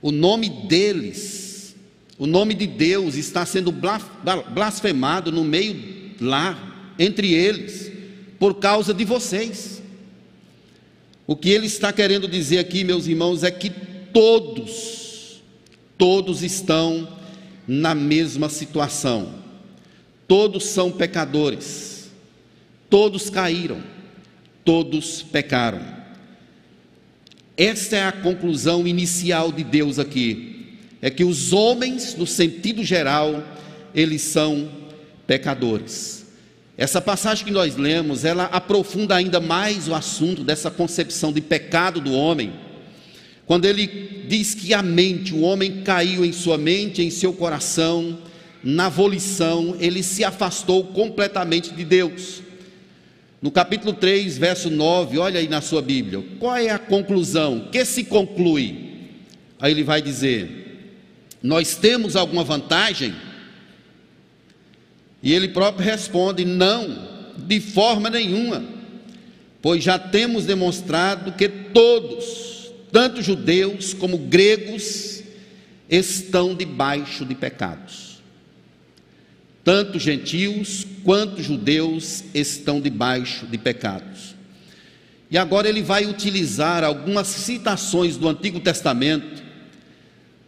O 0.00 0.10
nome 0.10 0.48
deles, 0.48 1.74
o 2.18 2.26
nome 2.26 2.54
de 2.54 2.66
Deus 2.66 3.14
está 3.14 3.44
sendo 3.44 3.72
blasfemado 3.72 5.32
no 5.32 5.44
meio 5.44 6.14
lá, 6.20 6.94
entre 6.98 7.32
eles, 7.32 7.90
por 8.38 8.54
causa 8.54 8.94
de 8.94 9.04
vocês. 9.04 9.82
O 11.26 11.36
que 11.36 11.50
ele 11.50 11.66
está 11.66 11.92
querendo 11.92 12.26
dizer 12.26 12.58
aqui, 12.58 12.84
meus 12.84 13.06
irmãos, 13.06 13.42
é 13.42 13.50
que 13.50 13.70
todos, 14.12 15.42
todos 15.96 16.42
estão 16.42 17.16
na 17.66 17.94
mesma 17.94 18.48
situação. 18.48 19.34
Todos 20.26 20.64
são 20.64 20.90
pecadores. 20.90 22.10
Todos 22.88 23.28
caíram 23.28 23.97
todos 24.68 25.22
pecaram. 25.22 25.80
Esta 27.56 27.96
é 27.96 28.04
a 28.04 28.12
conclusão 28.12 28.86
inicial 28.86 29.50
de 29.50 29.64
Deus 29.64 29.98
aqui. 29.98 30.76
É 31.00 31.08
que 31.08 31.24
os 31.24 31.54
homens, 31.54 32.14
no 32.14 32.26
sentido 32.26 32.84
geral, 32.84 33.42
eles 33.94 34.20
são 34.20 34.68
pecadores. 35.26 36.26
Essa 36.76 37.00
passagem 37.00 37.46
que 37.46 37.50
nós 37.50 37.76
lemos, 37.76 38.26
ela 38.26 38.44
aprofunda 38.44 39.16
ainda 39.16 39.40
mais 39.40 39.88
o 39.88 39.94
assunto 39.94 40.44
dessa 40.44 40.70
concepção 40.70 41.32
de 41.32 41.40
pecado 41.40 41.98
do 41.98 42.12
homem. 42.12 42.52
Quando 43.46 43.64
ele 43.64 44.26
diz 44.28 44.54
que 44.54 44.74
a 44.74 44.82
mente, 44.82 45.32
o 45.32 45.40
homem 45.40 45.80
caiu 45.80 46.26
em 46.26 46.32
sua 46.32 46.58
mente, 46.58 47.02
em 47.02 47.08
seu 47.08 47.32
coração, 47.32 48.18
na 48.62 48.90
volição, 48.90 49.78
ele 49.80 50.02
se 50.02 50.24
afastou 50.24 50.84
completamente 50.84 51.72
de 51.72 51.86
Deus. 51.86 52.42
No 53.40 53.52
capítulo 53.52 53.92
3, 53.92 54.36
verso 54.36 54.68
9, 54.68 55.18
olha 55.18 55.38
aí 55.38 55.48
na 55.48 55.60
sua 55.60 55.80
Bíblia, 55.80 56.24
qual 56.40 56.56
é 56.56 56.70
a 56.70 56.78
conclusão? 56.78 57.68
Que 57.70 57.84
se 57.84 58.02
conclui? 58.02 58.88
Aí 59.60 59.72
ele 59.72 59.84
vai 59.84 60.02
dizer: 60.02 60.96
Nós 61.42 61.76
temos 61.76 62.16
alguma 62.16 62.42
vantagem? 62.42 63.14
E 65.22 65.32
ele 65.32 65.48
próprio 65.48 65.84
responde: 65.84 66.44
Não, 66.44 67.08
de 67.36 67.60
forma 67.60 68.10
nenhuma, 68.10 68.64
pois 69.62 69.84
já 69.84 69.98
temos 69.98 70.44
demonstrado 70.44 71.32
que 71.32 71.48
todos, 71.48 72.72
tanto 72.90 73.22
judeus 73.22 73.94
como 73.94 74.18
gregos, 74.18 75.22
estão 75.88 76.56
debaixo 76.56 77.24
de 77.24 77.36
pecados. 77.36 78.07
Tanto 79.68 79.98
gentios 79.98 80.86
quanto 81.04 81.42
judeus 81.42 82.24
estão 82.32 82.80
debaixo 82.80 83.44
de 83.44 83.58
pecados. 83.58 84.34
E 85.30 85.36
agora 85.36 85.68
ele 85.68 85.82
vai 85.82 86.06
utilizar 86.06 86.82
algumas 86.82 87.26
citações 87.26 88.16
do 88.16 88.26
Antigo 88.26 88.60
Testamento 88.60 89.42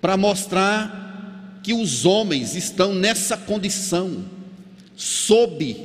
para 0.01 0.17
mostrar 0.17 1.61
que 1.63 1.75
os 1.75 2.07
homens 2.07 2.57
estão 2.57 2.95
nessa 2.95 3.37
condição, 3.37 4.25
sob 4.97 5.77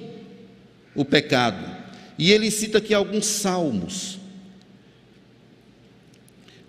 o 0.95 1.03
pecado. 1.03 1.75
E 2.17 2.31
ele 2.31 2.49
cita 2.49 2.77
aqui 2.77 2.93
alguns 2.93 3.25
salmos. 3.25 4.17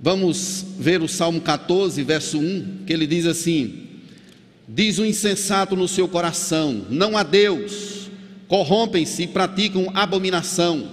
Vamos 0.00 0.66
ver 0.76 1.00
o 1.00 1.06
Salmo 1.06 1.40
14, 1.40 2.02
verso 2.02 2.40
1, 2.40 2.82
que 2.84 2.92
ele 2.92 3.06
diz 3.06 3.24
assim: 3.24 3.85
Diz 4.68 4.98
o 4.98 5.04
insensato 5.04 5.76
no 5.76 5.86
seu 5.86 6.08
coração: 6.08 6.86
Não 6.90 7.16
há 7.16 7.22
Deus, 7.22 8.10
corrompem-se 8.48 9.22
e 9.22 9.26
praticam 9.28 9.90
abominação. 9.94 10.88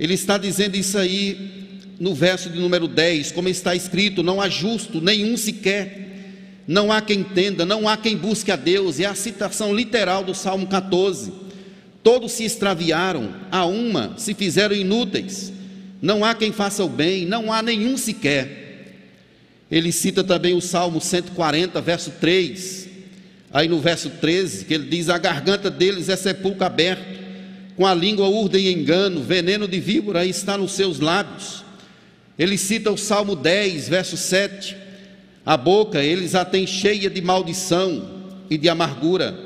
Ele 0.00 0.14
está 0.14 0.38
dizendo 0.38 0.76
isso 0.76 0.96
aí 0.96 1.68
no 2.00 2.14
verso 2.14 2.48
de 2.48 2.58
número 2.58 2.88
10, 2.88 3.32
como 3.32 3.48
está 3.48 3.74
escrito: 3.74 4.22
Não 4.22 4.40
há 4.40 4.48
justo, 4.48 5.00
nenhum 5.02 5.36
sequer, 5.36 6.62
não 6.66 6.90
há 6.90 7.02
quem 7.02 7.20
entenda, 7.20 7.66
não 7.66 7.86
há 7.86 7.96
quem 7.96 8.16
busque 8.16 8.50
a 8.50 8.56
Deus. 8.56 8.98
É 8.98 9.04
a 9.04 9.14
citação 9.14 9.74
literal 9.74 10.24
do 10.24 10.34
Salmo 10.34 10.66
14. 10.66 11.32
Todos 12.02 12.32
se 12.32 12.44
extraviaram, 12.44 13.34
a 13.50 13.66
uma 13.66 14.14
se 14.16 14.32
fizeram 14.32 14.74
inúteis, 14.74 15.52
não 16.00 16.24
há 16.24 16.34
quem 16.34 16.52
faça 16.52 16.82
o 16.82 16.88
bem, 16.88 17.26
não 17.26 17.52
há 17.52 17.60
nenhum 17.60 17.98
sequer. 17.98 18.66
Ele 19.70 19.92
cita 19.92 20.24
também 20.24 20.54
o 20.54 20.60
Salmo 20.60 21.00
140, 21.00 21.80
verso 21.82 22.12
3. 22.12 22.77
Aí 23.52 23.68
no 23.68 23.80
verso 23.80 24.10
13, 24.10 24.64
que 24.64 24.74
ele 24.74 24.88
diz: 24.88 25.08
A 25.08 25.18
garganta 25.18 25.70
deles 25.70 26.08
é 26.08 26.16
sepulcro 26.16 26.64
aberto, 26.64 27.18
com 27.76 27.86
a 27.86 27.94
língua 27.94 28.28
urdem 28.28 28.72
engano, 28.72 29.22
veneno 29.22 29.66
de 29.66 29.80
víbora 29.80 30.24
está 30.24 30.58
nos 30.58 30.72
seus 30.72 31.00
lábios. 31.00 31.64
Ele 32.38 32.56
cita 32.56 32.90
o 32.90 32.96
Salmo 32.96 33.34
10, 33.34 33.88
verso 33.88 34.16
7. 34.16 34.76
A 35.44 35.56
boca 35.56 36.02
eles 36.02 36.34
a 36.34 36.44
têm 36.44 36.66
cheia 36.66 37.08
de 37.08 37.20
maldição 37.20 38.08
e 38.50 38.58
de 38.58 38.68
amargura. 38.68 39.36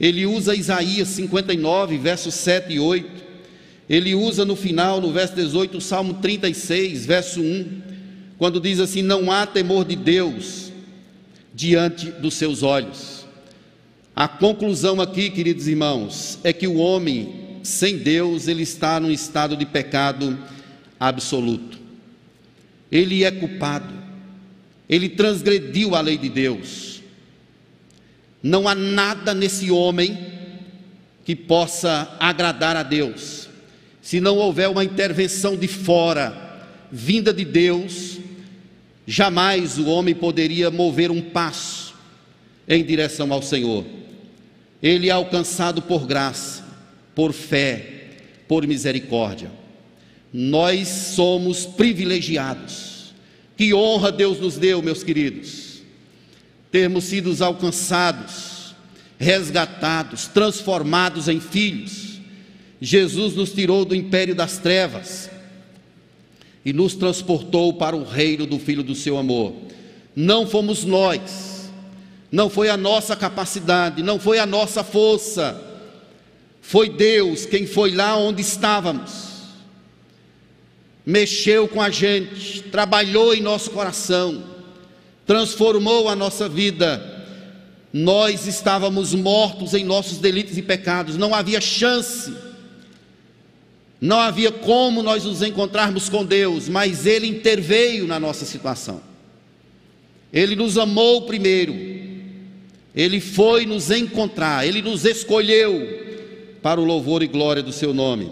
Ele 0.00 0.26
usa 0.26 0.54
Isaías 0.54 1.08
59, 1.08 1.96
versos 1.98 2.34
7 2.34 2.72
e 2.72 2.80
8. 2.80 3.08
Ele 3.88 4.14
usa 4.14 4.44
no 4.44 4.54
final, 4.54 5.00
no 5.00 5.12
verso 5.12 5.34
18, 5.34 5.78
o 5.78 5.80
Salmo 5.80 6.14
36, 6.14 7.06
verso 7.06 7.40
1 7.40 7.88
quando 8.38 8.60
diz 8.60 8.78
assim: 8.78 9.02
não 9.02 9.30
há 9.30 9.44
temor 9.44 9.84
de 9.84 9.96
Deus 9.96 10.72
diante 11.52 12.06
dos 12.12 12.34
seus 12.34 12.62
olhos. 12.62 13.17
A 14.18 14.26
conclusão 14.26 15.00
aqui, 15.00 15.30
queridos 15.30 15.68
irmãos, 15.68 16.40
é 16.42 16.52
que 16.52 16.66
o 16.66 16.78
homem 16.78 17.60
sem 17.62 17.98
Deus, 17.98 18.48
ele 18.48 18.64
está 18.64 18.98
num 18.98 19.12
estado 19.12 19.56
de 19.56 19.64
pecado 19.64 20.36
absoluto. 20.98 21.78
Ele 22.90 23.22
é 23.22 23.30
culpado. 23.30 23.94
Ele 24.88 25.08
transgrediu 25.08 25.94
a 25.94 26.00
lei 26.00 26.18
de 26.18 26.28
Deus. 26.28 27.00
Não 28.42 28.66
há 28.66 28.74
nada 28.74 29.32
nesse 29.32 29.70
homem 29.70 30.18
que 31.24 31.36
possa 31.36 32.16
agradar 32.18 32.74
a 32.74 32.82
Deus. 32.82 33.48
Se 34.02 34.18
não 34.18 34.38
houver 34.38 34.68
uma 34.68 34.82
intervenção 34.82 35.56
de 35.56 35.68
fora, 35.68 36.66
vinda 36.90 37.32
de 37.32 37.44
Deus, 37.44 38.18
Jamais 39.10 39.78
o 39.78 39.86
homem 39.86 40.14
poderia 40.14 40.70
mover 40.70 41.10
um 41.10 41.22
passo 41.22 41.94
em 42.68 42.84
direção 42.84 43.32
ao 43.32 43.40
Senhor. 43.40 43.82
Ele 44.82 45.08
é 45.08 45.12
alcançado 45.12 45.82
por 45.82 46.06
graça, 46.06 46.64
por 47.14 47.32
fé, 47.32 48.08
por 48.46 48.66
misericórdia. 48.66 49.50
Nós 50.32 50.88
somos 50.88 51.66
privilegiados. 51.66 53.12
Que 53.56 53.74
honra 53.74 54.12
Deus 54.12 54.38
nos 54.38 54.56
deu, 54.56 54.80
meus 54.80 55.02
queridos. 55.02 55.82
Termos 56.70 57.04
sido 57.04 57.34
alcançados, 57.42 58.74
resgatados, 59.18 60.28
transformados 60.28 61.28
em 61.28 61.40
filhos. 61.40 62.20
Jesus 62.80 63.34
nos 63.34 63.52
tirou 63.52 63.84
do 63.84 63.94
império 63.94 64.34
das 64.34 64.58
trevas 64.58 65.28
e 66.64 66.72
nos 66.72 66.94
transportou 66.94 67.72
para 67.72 67.96
o 67.96 68.04
reino 68.04 68.46
do 68.46 68.58
Filho 68.58 68.82
do 68.82 68.94
seu 68.94 69.18
amor. 69.18 69.54
Não 70.14 70.46
fomos 70.46 70.84
nós, 70.84 71.47
não 72.30 72.50
foi 72.50 72.68
a 72.68 72.76
nossa 72.76 73.16
capacidade, 73.16 74.02
não 74.02 74.18
foi 74.18 74.38
a 74.38 74.46
nossa 74.46 74.84
força, 74.84 75.60
foi 76.60 76.90
Deus 76.90 77.46
quem 77.46 77.66
foi 77.66 77.92
lá 77.94 78.16
onde 78.16 78.42
estávamos. 78.42 79.28
mexeu 81.04 81.66
com 81.66 81.80
a 81.80 81.88
gente, 81.88 82.62
trabalhou 82.64 83.34
em 83.34 83.40
nosso 83.40 83.70
coração, 83.70 84.44
transformou 85.26 86.06
a 86.06 86.14
nossa 86.14 86.46
vida. 86.46 87.16
Nós 87.90 88.46
estávamos 88.46 89.14
mortos 89.14 89.72
em 89.72 89.82
nossos 89.84 90.18
delitos 90.18 90.58
e 90.58 90.62
pecados, 90.62 91.16
não 91.16 91.34
havia 91.34 91.62
chance, 91.62 92.30
não 93.98 94.20
havia 94.20 94.52
como 94.52 95.02
nós 95.02 95.24
nos 95.24 95.42
encontrarmos 95.42 96.10
com 96.10 96.22
Deus, 96.26 96.68
mas 96.68 97.06
Ele 97.06 97.26
interveio 97.26 98.06
na 98.06 98.20
nossa 98.20 98.44
situação. 98.44 99.00
Ele 100.30 100.54
nos 100.54 100.76
amou 100.76 101.22
primeiro, 101.22 101.74
Ele 102.94 103.20
foi 103.20 103.66
nos 103.66 103.90
encontrar, 103.90 104.66
Ele 104.66 104.82
nos 104.82 105.04
escolheu 105.04 106.06
para 106.62 106.80
o 106.80 106.84
louvor 106.84 107.22
e 107.22 107.26
glória 107.26 107.62
do 107.62 107.72
Seu 107.72 107.94
nome. 107.94 108.30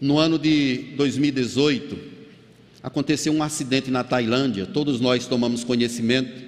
No 0.00 0.18
ano 0.18 0.38
de 0.38 0.92
2018, 0.96 1.98
aconteceu 2.82 3.32
um 3.32 3.42
acidente 3.42 3.90
na 3.90 4.04
Tailândia, 4.04 4.66
todos 4.66 5.00
nós 5.00 5.26
tomamos 5.26 5.64
conhecimento, 5.64 6.44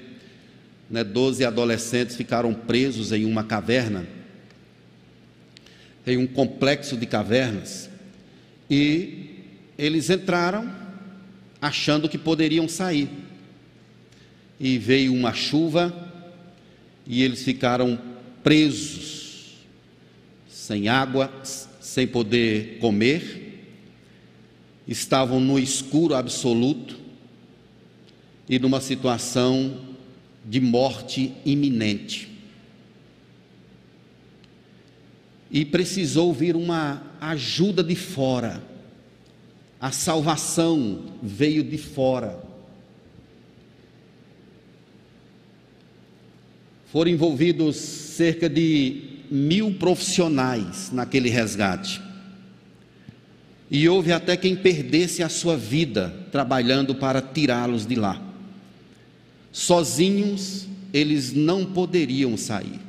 né, 0.91 1.03
12 1.03 1.45
adolescentes 1.45 2.17
ficaram 2.17 2.53
presos 2.55 3.13
em 3.13 3.25
uma 3.25 3.45
caverna, 3.45 4.07
em 6.07 6.17
um 6.17 6.27
complexo 6.27 6.97
de 6.97 7.07
cavernas, 7.07 7.91
e 8.71 9.45
eles 9.79 10.11
entraram 10.11 10.71
achando 11.61 12.09
que 12.09 12.19
poderiam 12.19 12.69
sair. 12.69 13.09
E 14.61 14.77
veio 14.79 15.15
uma 15.15 15.33
chuva 15.33 16.08
e 17.09 17.23
eles 17.23 17.43
ficaram 17.43 17.99
presos, 18.45 19.55
sem 20.47 20.89
água, 20.89 21.33
sem 21.81 22.07
poder 22.07 22.79
comer, 22.81 23.65
estavam 24.87 25.41
no 25.41 25.59
escuro 25.59 26.15
absoluto 26.15 26.99
e 28.47 28.59
numa 28.59 28.79
situação 28.81 29.81
de 30.45 30.61
morte 30.61 31.33
iminente. 31.47 32.29
E 35.51 35.65
precisou 35.65 36.31
vir 36.35 36.55
uma 36.55 37.03
ajuda 37.23 37.83
de 37.83 37.97
fora. 37.97 38.63
A 39.81 39.91
salvação 39.91 41.07
veio 41.23 41.65
de 41.65 41.79
fora. 41.79 42.48
Foram 46.93 47.11
envolvidos 47.11 47.77
cerca 47.77 48.49
de 48.49 49.03
mil 49.31 49.75
profissionais 49.75 50.91
naquele 50.93 51.29
resgate. 51.29 52.01
E 53.71 53.87
houve 53.89 54.13
até 54.13 54.37
quem 54.37 54.57
perdesse 54.57 55.23
a 55.23 55.29
sua 55.29 55.57
vida 55.57 56.15
trabalhando 56.33 56.95
para 56.95 57.21
tirá-los 57.21 57.87
de 57.87 57.95
lá. 57.95 58.21
Sozinhos 59.53 60.67
eles 60.93 61.33
não 61.33 61.65
poderiam 61.65 62.37
sair. 62.37 62.81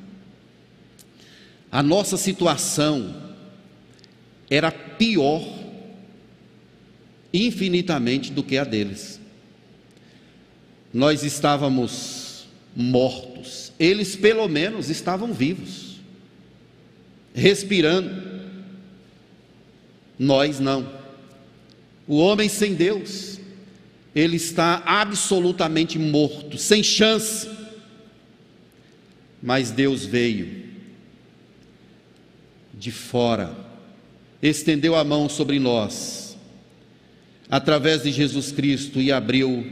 A 1.71 1.83
nossa 1.83 2.17
situação 2.17 3.15
era 4.49 4.71
pior 4.71 5.59
infinitamente 7.33 8.31
do 8.31 8.43
que 8.43 8.57
a 8.57 8.63
deles. 8.63 9.19
Nós 10.91 11.23
estávamos 11.23 12.47
mortos, 12.75 13.28
eles 13.79 14.15
pelo 14.15 14.47
menos 14.47 14.89
estavam 14.89 15.33
vivos 15.33 15.89
respirando. 17.33 18.29
Nós 20.17 20.59
não. 20.59 20.99
O 22.07 22.17
homem 22.17 22.49
sem 22.49 22.73
Deus, 22.73 23.39
ele 24.13 24.35
está 24.35 24.83
absolutamente 24.85 25.97
morto, 25.97 26.57
sem 26.57 26.83
chance. 26.83 27.47
Mas 29.41 29.71
Deus 29.71 30.05
veio 30.05 30.67
de 32.73 32.91
fora, 32.91 33.55
estendeu 34.41 34.95
a 34.95 35.03
mão 35.03 35.29
sobre 35.29 35.59
nós, 35.59 36.37
através 37.49 38.03
de 38.03 38.11
Jesus 38.11 38.51
Cristo, 38.51 39.01
e 39.01 39.11
abriu 39.11 39.65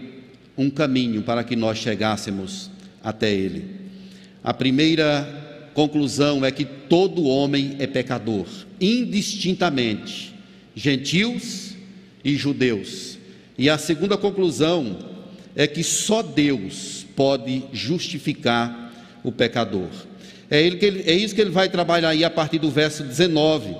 um 0.57 0.69
caminho 0.69 1.21
para 1.23 1.43
que 1.43 1.55
nós 1.55 1.77
chegássemos 1.77 2.69
até 3.03 3.31
Ele. 3.31 3.86
A 4.47 4.53
primeira 4.53 5.69
conclusão 5.73 6.45
é 6.45 6.49
que 6.51 6.63
todo 6.63 7.25
homem 7.25 7.75
é 7.79 7.85
pecador, 7.85 8.45
indistintamente, 8.79 10.33
gentios 10.73 11.73
e 12.23 12.37
judeus. 12.37 13.17
E 13.57 13.69
a 13.69 13.77
segunda 13.77 14.15
conclusão 14.15 14.99
é 15.53 15.67
que 15.67 15.83
só 15.83 16.21
Deus 16.21 17.05
pode 17.13 17.61
justificar 17.73 19.19
o 19.21 19.33
pecador. 19.33 19.89
É, 20.49 20.65
ele 20.65 20.77
que 20.77 20.85
ele, 20.85 21.03
é 21.05 21.13
isso 21.13 21.35
que 21.35 21.41
ele 21.41 21.49
vai 21.49 21.67
trabalhar 21.67 22.07
aí 22.07 22.23
a 22.23 22.29
partir 22.29 22.57
do 22.57 22.71
verso 22.71 23.03
19. 23.03 23.75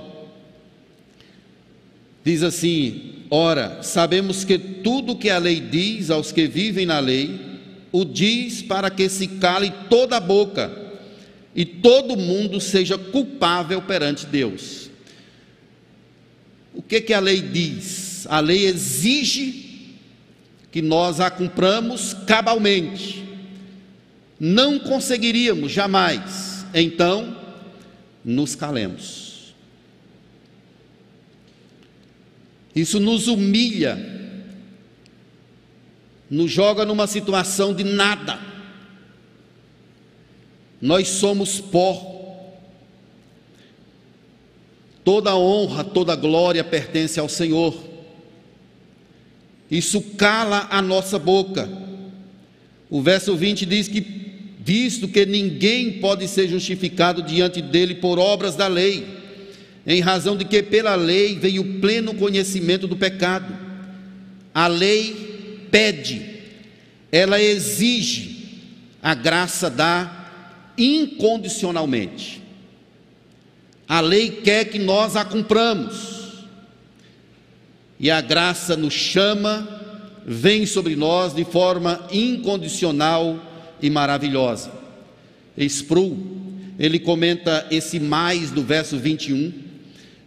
Diz 2.22 2.42
assim: 2.42 3.24
Ora, 3.30 3.82
sabemos 3.82 4.44
que 4.44 4.58
tudo 4.58 5.16
que 5.16 5.30
a 5.30 5.38
lei 5.38 5.60
diz 5.60 6.10
aos 6.10 6.30
que 6.30 6.46
vivem 6.46 6.84
na 6.84 6.98
lei, 6.98 7.47
o 7.90 8.04
diz 8.04 8.62
para 8.62 8.90
que 8.90 9.08
se 9.08 9.26
cale 9.26 9.72
toda 9.88 10.16
a 10.16 10.20
boca 10.20 10.70
e 11.54 11.64
todo 11.64 12.16
mundo 12.16 12.60
seja 12.60 12.98
culpável 12.98 13.82
perante 13.82 14.26
Deus. 14.26 14.90
O 16.74 16.82
que, 16.82 17.00
que 17.00 17.12
a 17.12 17.20
lei 17.20 17.40
diz? 17.40 18.26
A 18.28 18.40
lei 18.40 18.66
exige 18.66 19.96
que 20.70 20.82
nós 20.82 21.18
a 21.18 21.30
cumpramos 21.30 22.14
cabalmente. 22.26 23.24
Não 24.38 24.78
conseguiríamos 24.78 25.72
jamais, 25.72 26.64
então 26.72 27.36
nos 28.24 28.54
calemos. 28.54 29.54
Isso 32.74 33.00
nos 33.00 33.26
humilha, 33.26 34.17
nos 36.30 36.50
joga 36.50 36.84
numa 36.84 37.06
situação 37.06 37.74
de 37.74 37.84
nada 37.84 38.58
nós 40.80 41.08
somos 41.08 41.60
pó. 41.60 42.16
Toda 45.04 45.36
honra, 45.36 45.82
toda 45.82 46.14
glória 46.14 46.62
pertence 46.62 47.18
ao 47.18 47.28
Senhor. 47.28 47.76
Isso 49.70 50.00
cala 50.16 50.68
a 50.70 50.80
nossa 50.80 51.18
boca. 51.18 51.68
O 52.88 53.02
verso 53.02 53.36
20 53.36 53.66
diz 53.66 53.88
que, 53.88 54.00
visto 54.60 55.08
que 55.08 55.26
ninguém 55.26 55.92
pode 55.92 56.28
ser 56.28 56.48
justificado 56.48 57.22
diante 57.22 57.60
dele 57.60 57.96
por 57.96 58.18
obras 58.18 58.54
da 58.54 58.66
lei, 58.66 59.06
em 59.86 60.00
razão 60.00 60.36
de 60.36 60.44
que 60.44 60.62
pela 60.62 60.94
lei 60.94 61.38
veio 61.38 61.62
o 61.62 61.80
pleno 61.80 62.14
conhecimento 62.14 62.86
do 62.86 62.96
pecado. 62.96 63.54
A 64.54 64.66
lei 64.66 65.27
pede, 65.70 66.40
ela 67.10 67.40
exige, 67.40 68.60
a 69.02 69.14
graça 69.14 69.70
dá 69.70 70.72
incondicionalmente. 70.76 72.42
A 73.88 74.00
lei 74.00 74.30
quer 74.30 74.66
que 74.66 74.78
nós 74.78 75.16
a 75.16 75.24
cumpramos. 75.24 76.18
E 77.98 78.10
a 78.10 78.20
graça 78.20 78.76
nos 78.76 78.94
chama, 78.94 79.66
vem 80.24 80.66
sobre 80.66 80.94
nós 80.94 81.34
de 81.34 81.44
forma 81.44 82.06
incondicional 82.12 83.42
e 83.80 83.90
maravilhosa. 83.90 84.70
Sproul, 85.56 86.16
ele 86.78 86.98
comenta 86.98 87.66
esse 87.70 87.98
mais 87.98 88.50
do 88.50 88.62
verso 88.62 88.96
21, 88.98 89.52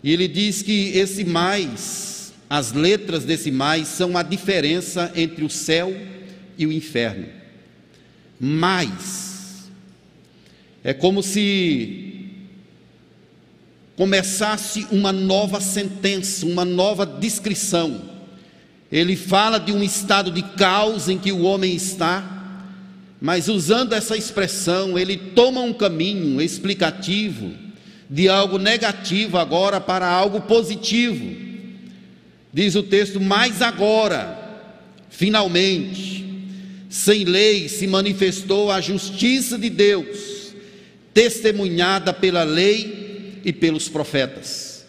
e 0.03 0.11
ele 0.11 0.27
diz 0.27 0.61
que 0.61 0.89
esse 0.89 1.23
mais, 1.23 2.20
as 2.51 2.73
letras 2.73 3.23
desse 3.23 3.49
mais 3.49 3.87
são 3.87 4.17
a 4.17 4.21
diferença 4.21 5.09
entre 5.15 5.45
o 5.45 5.49
céu 5.49 5.95
e 6.57 6.67
o 6.67 6.71
inferno. 6.73 7.25
Mais 8.37 9.69
é 10.83 10.93
como 10.93 11.23
se 11.23 12.25
começasse 13.95 14.85
uma 14.91 15.13
nova 15.13 15.61
sentença, 15.61 16.45
uma 16.45 16.65
nova 16.65 17.05
descrição. 17.05 18.01
Ele 18.91 19.15
fala 19.15 19.57
de 19.57 19.71
um 19.71 19.81
estado 19.81 20.29
de 20.29 20.41
caos 20.41 21.07
em 21.07 21.17
que 21.17 21.31
o 21.31 21.43
homem 21.43 21.73
está, 21.73 22.67
mas 23.21 23.47
usando 23.47 23.93
essa 23.93 24.17
expressão, 24.17 24.99
ele 24.99 25.15
toma 25.15 25.61
um 25.61 25.71
caminho 25.71 26.41
explicativo 26.41 27.53
de 28.09 28.27
algo 28.27 28.57
negativo 28.57 29.37
agora 29.37 29.79
para 29.79 30.05
algo 30.05 30.41
positivo. 30.41 31.50
Diz 32.53 32.75
o 32.75 32.83
texto: 32.83 33.19
Mas 33.19 33.61
agora, 33.61 34.37
finalmente, 35.09 36.25
sem 36.89 37.23
lei 37.23 37.69
se 37.69 37.87
manifestou 37.87 38.71
a 38.71 38.81
justiça 38.81 39.57
de 39.57 39.69
Deus 39.69 40.53
testemunhada 41.13 42.13
pela 42.13 42.43
lei 42.43 43.39
e 43.43 43.51
pelos 43.51 43.89
profetas. 43.89 44.85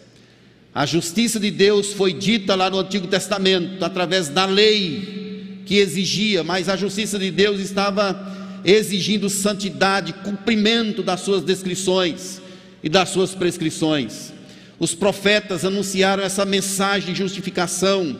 A 0.73 0.85
justiça 0.85 1.39
de 1.39 1.51
Deus 1.51 1.93
foi 1.93 2.13
dita 2.13 2.55
lá 2.55 2.69
no 2.69 2.79
Antigo 2.79 3.07
Testamento, 3.07 3.83
através 3.83 4.27
da 4.27 4.45
lei 4.45 5.61
que 5.65 5.75
exigia, 5.75 6.43
mas 6.43 6.67
a 6.67 6.75
justiça 6.75 7.19
de 7.19 7.29
Deus 7.29 7.59
estava 7.59 8.61
exigindo 8.65 9.29
santidade, 9.29 10.13
cumprimento 10.13 11.03
das 11.03 11.21
suas 11.21 11.43
descrições 11.43 12.41
e 12.81 12.89
das 12.89 13.09
suas 13.09 13.35
prescrições. 13.35 14.33
Os 14.79 14.95
profetas 14.95 15.63
anunciaram 15.63 16.23
essa 16.23 16.45
mensagem 16.45 17.13
de 17.13 17.19
justificação 17.19 18.17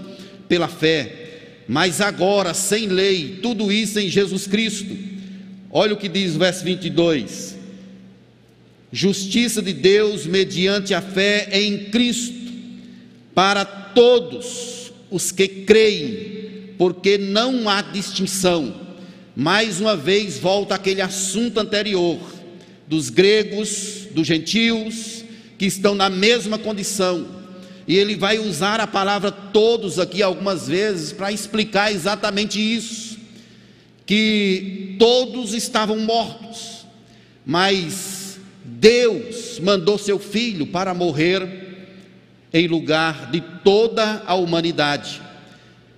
pela 0.47 0.67
fé, 0.67 1.63
mas 1.67 2.01
agora, 2.01 2.53
sem 2.53 2.87
lei, 2.87 3.39
tudo 3.41 3.71
isso 3.71 3.99
em 3.99 4.09
Jesus 4.09 4.47
Cristo. 4.47 4.95
Olha 5.71 5.93
o 5.93 5.97
que 5.97 6.07
diz 6.07 6.35
o 6.35 6.39
verso 6.39 6.63
22. 6.63 7.57
Justiça 8.91 9.61
de 9.61 9.73
Deus 9.73 10.25
mediante 10.27 10.93
a 10.93 11.01
fé 11.01 11.49
em 11.51 11.85
Cristo 11.85 12.35
para 13.33 13.65
todos 13.65 14.91
os 15.09 15.31
que 15.31 15.47
creem, 15.47 16.73
porque 16.77 17.17
não 17.17 17.67
há 17.67 17.81
distinção. 17.81 18.81
Mais 19.35 19.81
uma 19.81 19.95
vez 19.95 20.37
volta 20.37 20.75
aquele 20.75 21.01
assunto 21.01 21.59
anterior 21.59 22.19
dos 22.87 23.09
gregos, 23.09 24.07
dos 24.11 24.27
gentios, 24.27 25.22
que 25.63 25.67
estão 25.67 25.95
na 25.95 26.09
mesma 26.09 26.57
condição. 26.57 27.25
E 27.87 27.95
ele 27.95 28.17
vai 28.17 28.37
usar 28.37 28.81
a 28.81 28.87
palavra 28.87 29.31
todos 29.31 29.97
aqui 29.97 30.21
algumas 30.21 30.67
vezes 30.67 31.13
para 31.13 31.31
explicar 31.31 31.89
exatamente 31.89 32.59
isso, 32.59 33.17
que 34.05 34.97
todos 34.99 35.53
estavam 35.53 35.99
mortos, 35.99 36.85
mas 37.45 38.37
Deus 38.65 39.57
mandou 39.61 39.97
seu 39.97 40.19
filho 40.19 40.67
para 40.67 40.93
morrer 40.93 41.87
em 42.51 42.67
lugar 42.67 43.31
de 43.31 43.39
toda 43.63 44.21
a 44.25 44.35
humanidade. 44.35 45.21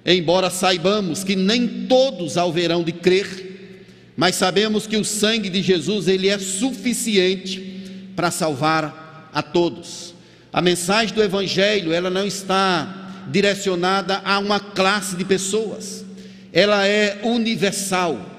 Embora 0.05 0.51
saibamos 0.51 1.23
que 1.23 1.35
nem 1.35 1.87
todos 1.87 2.37
haverão 2.37 2.83
de 2.83 2.91
crer, 2.91 3.73
mas 4.15 4.35
sabemos 4.35 4.85
que 4.85 4.95
o 4.95 5.03
sangue 5.03 5.49
de 5.49 5.63
Jesus 5.63 6.07
ele 6.07 6.27
é 6.27 6.37
suficiente 6.37 8.11
para 8.15 8.29
salvar 8.29 9.04
a 9.35 9.43
todos. 9.43 10.15
A 10.53 10.61
mensagem 10.61 11.13
do 11.13 11.21
evangelho, 11.21 11.91
ela 11.91 12.09
não 12.09 12.25
está 12.25 13.11
direcionada 13.29 14.21
a 14.23 14.39
uma 14.39 14.61
classe 14.61 15.17
de 15.17 15.25
pessoas. 15.25 16.05
Ela 16.53 16.87
é 16.87 17.19
universal. 17.23 18.33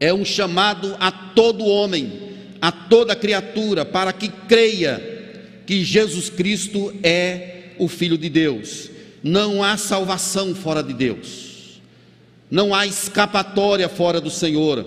É 0.00 0.12
um 0.12 0.24
chamado 0.24 0.96
a 0.98 1.12
todo 1.12 1.64
homem, 1.64 2.34
a 2.60 2.72
toda 2.72 3.14
criatura 3.14 3.84
para 3.84 4.12
que 4.12 4.28
creia 4.48 5.00
que 5.64 5.84
Jesus 5.84 6.28
Cristo 6.28 6.92
é 7.04 7.74
o 7.78 7.86
Filho 7.86 8.18
de 8.18 8.28
Deus. 8.28 8.90
Não 9.22 9.62
há 9.62 9.76
salvação 9.76 10.52
fora 10.56 10.82
de 10.82 10.92
Deus, 10.92 11.80
não 12.50 12.74
há 12.74 12.84
escapatória 12.84 13.88
fora 13.88 14.20
do 14.20 14.30
Senhor. 14.30 14.84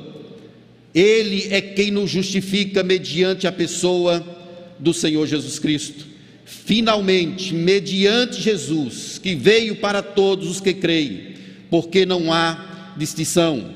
Ele 0.94 1.48
é 1.50 1.62
quem 1.62 1.92
nos 1.92 2.10
justifica 2.10 2.84
mediante 2.84 3.48
a 3.48 3.52
pessoa 3.54 4.35
do 4.80 4.94
Senhor 4.94 5.26
Jesus 5.28 5.60
Cristo. 5.60 6.06
Finalmente, 6.46 7.54
mediante 7.54 8.42
Jesus, 8.42 9.20
que 9.22 9.34
veio 9.36 9.78
para 9.78 10.02
todos 10.02 10.50
os 10.50 10.62
que 10.62 10.74
creem, 10.74 11.36
porque 11.70 12.06
não 12.06 12.32
há 12.32 12.94
distinção. 12.98 13.74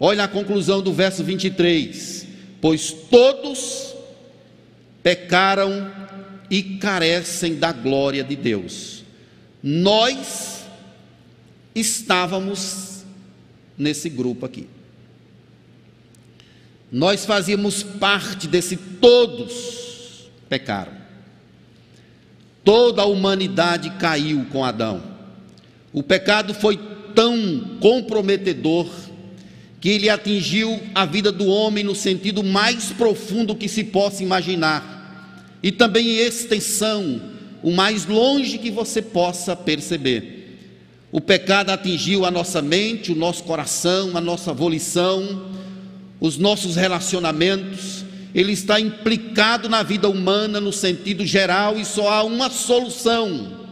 Olha 0.00 0.24
a 0.24 0.28
conclusão 0.28 0.82
do 0.82 0.92
verso 0.92 1.22
23: 1.22 2.26
Pois 2.60 2.90
todos 2.90 3.94
pecaram 5.02 5.90
e 6.50 6.62
carecem 6.62 7.56
da 7.56 7.72
glória 7.72 8.24
de 8.24 8.36
Deus. 8.36 9.04
Nós 9.62 10.64
estávamos 11.74 13.04
nesse 13.76 14.08
grupo 14.08 14.46
aqui. 14.46 14.66
Nós 16.90 17.26
fazíamos 17.26 17.82
parte 17.82 18.46
desse 18.46 18.76
todos 18.76 19.85
pecaram. 20.48 20.92
Toda 22.64 23.02
a 23.02 23.06
humanidade 23.06 23.90
caiu 23.98 24.46
com 24.50 24.64
Adão. 24.64 25.02
O 25.92 26.02
pecado 26.02 26.52
foi 26.52 26.78
tão 27.14 27.76
comprometedor 27.80 28.88
que 29.80 29.88
ele 29.90 30.08
atingiu 30.08 30.80
a 30.94 31.06
vida 31.06 31.30
do 31.30 31.46
homem 31.46 31.84
no 31.84 31.94
sentido 31.94 32.42
mais 32.42 32.92
profundo 32.92 33.54
que 33.54 33.68
se 33.68 33.84
possa 33.84 34.22
imaginar 34.22 34.96
e 35.62 35.72
também 35.72 36.08
em 36.08 36.18
extensão, 36.18 37.20
o 37.62 37.72
mais 37.72 38.06
longe 38.06 38.58
que 38.58 38.70
você 38.70 39.02
possa 39.02 39.56
perceber. 39.56 40.60
O 41.10 41.20
pecado 41.20 41.70
atingiu 41.70 42.24
a 42.24 42.30
nossa 42.30 42.62
mente, 42.62 43.10
o 43.10 43.16
nosso 43.16 43.42
coração, 43.42 44.16
a 44.16 44.20
nossa 44.20 44.52
volição, 44.52 45.50
os 46.20 46.38
nossos 46.38 46.76
relacionamentos, 46.76 48.04
ele 48.36 48.52
está 48.52 48.78
implicado 48.78 49.66
na 49.66 49.82
vida 49.82 50.10
humana 50.10 50.60
no 50.60 50.70
sentido 50.70 51.24
geral 51.24 51.78
e 51.78 51.86
só 51.86 52.12
há 52.12 52.22
uma 52.22 52.50
solução. 52.50 53.64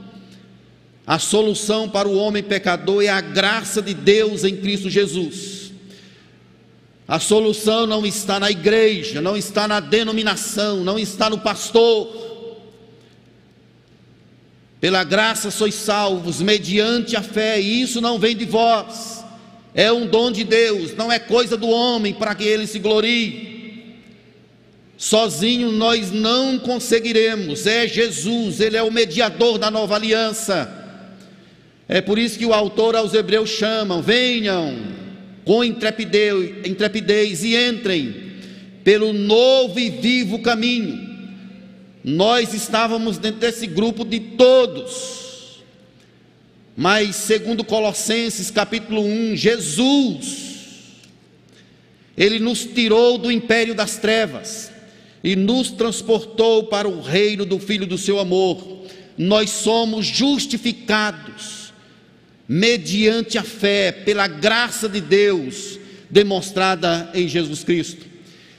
A 1.07 1.19
solução 1.19 1.87
para 1.87 2.09
o 2.09 2.17
homem 2.17 2.43
pecador 2.43 3.05
é 3.05 3.09
a 3.09 3.21
graça 3.21 3.83
de 3.83 3.93
Deus 3.93 4.43
em 4.43 4.57
Cristo 4.57 4.89
Jesus. 4.89 5.71
A 7.07 7.21
solução 7.21 7.87
não 7.87 8.07
está 8.07 8.41
na 8.41 8.51
igreja, 8.51 9.21
não 9.21 9.37
está 9.37 9.69
na 9.69 9.81
denominação, 9.81 10.83
não 10.83 10.99
está 10.99 11.29
no 11.29 11.41
pastor. 11.41 12.09
Pela 14.81 15.05
graça 15.05 15.51
sois 15.51 15.75
salvos, 15.75 16.41
mediante 16.41 17.17
a 17.17 17.23
fé, 17.23 17.61
e 17.61 17.83
isso 17.83 18.01
não 18.01 18.19
vem 18.19 18.35
de 18.35 18.47
vós, 18.47 19.23
é 19.75 19.93
um 19.93 20.07
dom 20.07 20.33
de 20.33 20.43
Deus, 20.43 20.95
não 20.97 21.13
é 21.13 21.19
coisa 21.19 21.55
do 21.55 21.69
homem 21.69 22.15
para 22.15 22.35
que 22.35 22.45
ele 22.45 22.67
se 22.67 22.79
glorie. 22.79 23.54
Sozinho 24.97 25.73
nós 25.73 26.13
não 26.13 26.59
conseguiremos, 26.59 27.67
é 27.67 27.87
Jesus, 27.87 28.61
ele 28.61 28.77
é 28.77 28.83
o 28.83 28.93
mediador 28.93 29.59
da 29.59 29.71
nova 29.71 29.97
aliança. 29.97 30.83
É 31.89 32.01
por 32.01 32.19
isso 32.19 32.39
que 32.39 32.47
o 32.47 32.55
autor 32.55 32.95
aos 32.95 33.13
Hebreus 33.13 33.51
chamam: 33.51 34.01
venham, 34.01 34.77
com 35.45 35.65
intrepidez, 35.65 36.67
intrepidez 36.67 37.43
e 37.43 37.57
entrem 37.57 38.23
pelo 38.85 39.13
novo 39.13 39.79
e 39.81 39.91
vivo 39.91 40.39
caminho. 40.41 41.13
Nós 42.05 42.55
estávamos 42.55 43.19
dentro 43.19 43.41
desse 43.41 43.67
grupo 43.67 44.05
de 44.05 44.21
todos. 44.21 45.63
Mas 46.77 47.17
segundo 47.17 47.65
Colossenses 47.65 48.51
capítulo 48.51 49.03
1, 49.03 49.37
Jesus 49.37 50.45
ele 52.17 52.39
nos 52.39 52.65
tirou 52.65 53.19
do 53.19 53.31
império 53.31 53.75
das 53.75 53.97
trevas 53.97 54.74
e 55.25 55.35
nos 55.35 55.71
transportou 55.71 56.65
para 56.65 56.87
o 56.87 57.01
reino 57.01 57.47
do 57.47 57.59
filho 57.59 57.87
do 57.87 57.97
seu 57.97 58.21
amor. 58.21 58.85
Nós 59.17 59.49
somos 59.49 60.05
justificados 60.05 61.73
mediante 62.47 63.39
a 63.39 63.43
fé, 63.43 63.91
pela 63.91 64.29
graça 64.29 64.87
de 64.87 65.01
Deus 65.01 65.81
demonstrada 66.11 67.11
em 67.15 67.27
Jesus 67.27 67.65
Cristo. 67.65 68.05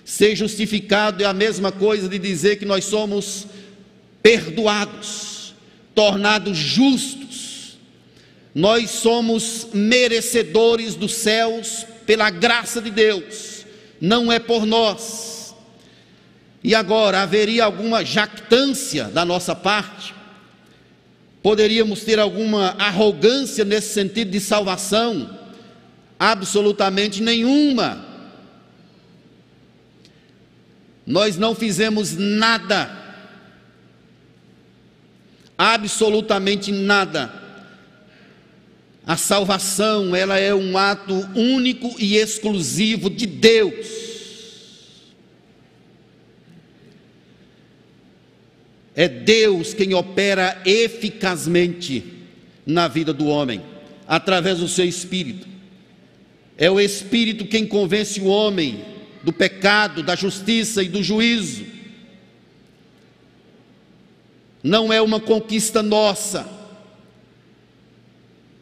Ser 0.03 0.35
justificado 0.35 1.21
é 1.21 1.25
a 1.27 1.33
mesma 1.33 1.71
coisa 1.71 2.09
de 2.09 2.17
dizer 2.17 2.57
que 2.57 2.65
nós 2.65 2.85
somos 2.85 3.45
perdoados, 4.23 5.53
tornados 5.93 6.57
justos. 6.57 7.77
Nós 8.55 8.89
somos 8.89 9.67
merecedores 9.71 10.95
dos 10.95 11.13
céus 11.13 11.85
pela 12.07 12.31
graça 12.31 12.81
de 12.81 12.89
Deus, 12.89 13.65
não 14.01 14.31
é 14.31 14.39
por 14.39 14.65
nós. 14.65 15.44
E 16.65 16.73
agora, 16.73 17.21
haveria 17.21 17.63
alguma 17.63 18.03
jactância 18.03 19.03
da 19.03 19.23
nossa 19.23 19.53
parte? 19.53 20.15
Poderíamos 21.43 22.03
ter 22.03 22.17
alguma 22.17 22.69
arrogância 22.79 23.63
nesse 23.63 23.93
sentido 23.93 24.31
de 24.31 24.39
salvação? 24.39 25.29
Absolutamente 26.17 27.21
nenhuma. 27.21 28.03
Nós 31.05 31.37
não 31.37 31.53
fizemos 31.53 32.17
nada, 32.17 32.89
absolutamente 35.55 36.71
nada. 36.71 37.31
A 39.05 39.15
salvação, 39.15 40.15
ela 40.15 40.39
é 40.39 40.55
um 40.55 40.75
ato 40.75 41.13
único 41.35 41.95
e 41.99 42.15
exclusivo 42.15 43.07
de 43.07 43.27
Deus. 43.27 44.14
É 48.95 49.07
Deus 49.07 49.73
quem 49.73 49.93
opera 49.93 50.61
eficazmente 50.65 52.03
na 52.65 52.87
vida 52.87 53.13
do 53.13 53.27
homem, 53.27 53.61
através 54.07 54.59
do 54.59 54.67
seu 54.67 54.85
espírito. 54.85 55.47
É 56.57 56.71
o 56.71 56.79
espírito 56.79 57.45
quem 57.45 57.67
convence 57.67 58.19
o 58.21 58.25
homem 58.25 58.85
do 59.23 59.33
pecado, 59.33 60.01
da 60.01 60.15
justiça 60.15 60.81
e 60.81 60.87
do 60.87 61.03
juízo. 61.03 61.75
não 64.65 64.91
é 64.91 64.99
uma 64.99 65.19
conquista 65.19 65.83
nossa. 65.83 66.49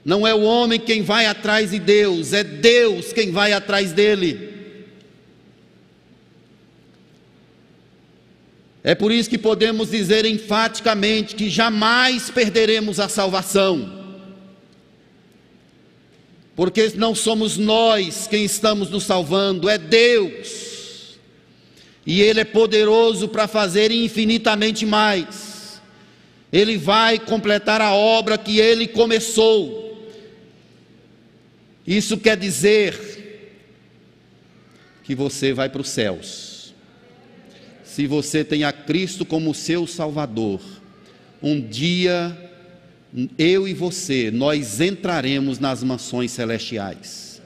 Não 0.03 0.27
é 0.27 0.35
o 0.35 0.41
homem 0.41 0.77
quem 0.77 1.01
vai 1.01 1.25
atrás 1.25 1.71
de 1.71 1.79
Deus, 1.79 2.33
é 2.33 2.43
Deus 2.43 3.13
quem 3.13 3.31
vai 3.31 3.53
atrás 3.53 3.93
dele. 3.93 4.52
É 8.83 8.93
por 8.93 9.13
isso 9.13 9.29
que 9.29 9.37
podemos 9.37 9.91
dizer 9.91 10.25
enfaticamente 10.25 11.35
que 11.35 11.49
jamais 11.49 12.29
perderemos 12.29 12.99
a 12.99 13.07
salvação. 13.07 14.03
Porque 16.53 16.91
não 16.95 17.15
somos 17.15 17.57
nós 17.57 18.27
quem 18.27 18.43
estamos 18.43 18.89
nos 18.89 19.05
salvando, 19.05 19.69
é 19.69 19.77
Deus. 19.77 21.17
E 22.05 22.21
Ele 22.21 22.41
é 22.41 22.45
poderoso 22.45 23.29
para 23.29 23.47
fazer 23.47 23.89
infinitamente 23.89 24.85
mais. 24.85 25.81
Ele 26.51 26.77
vai 26.77 27.17
completar 27.17 27.79
a 27.79 27.93
obra 27.93 28.37
que 28.37 28.59
Ele 28.59 28.85
começou. 28.85 29.81
Isso 31.87 32.17
quer 32.17 32.35
dizer 32.35 32.99
que 35.03 35.15
você 35.15 35.53
vai 35.53 35.69
para 35.69 35.81
os 35.81 35.89
céus. 35.89 36.52
Se 37.93 38.07
você 38.07 38.43
tem 38.43 38.63
a 38.63 38.71
Cristo 38.71 39.23
como 39.23 39.53
seu 39.53 39.85
Salvador, 39.85 40.59
um 41.43 41.61
dia 41.61 42.35
eu 43.37 43.67
e 43.67 43.73
você, 43.75 44.31
nós 44.31 44.81
entraremos 44.81 45.59
nas 45.59 45.83
mansões 45.83 46.31
celestiais. 46.31 47.39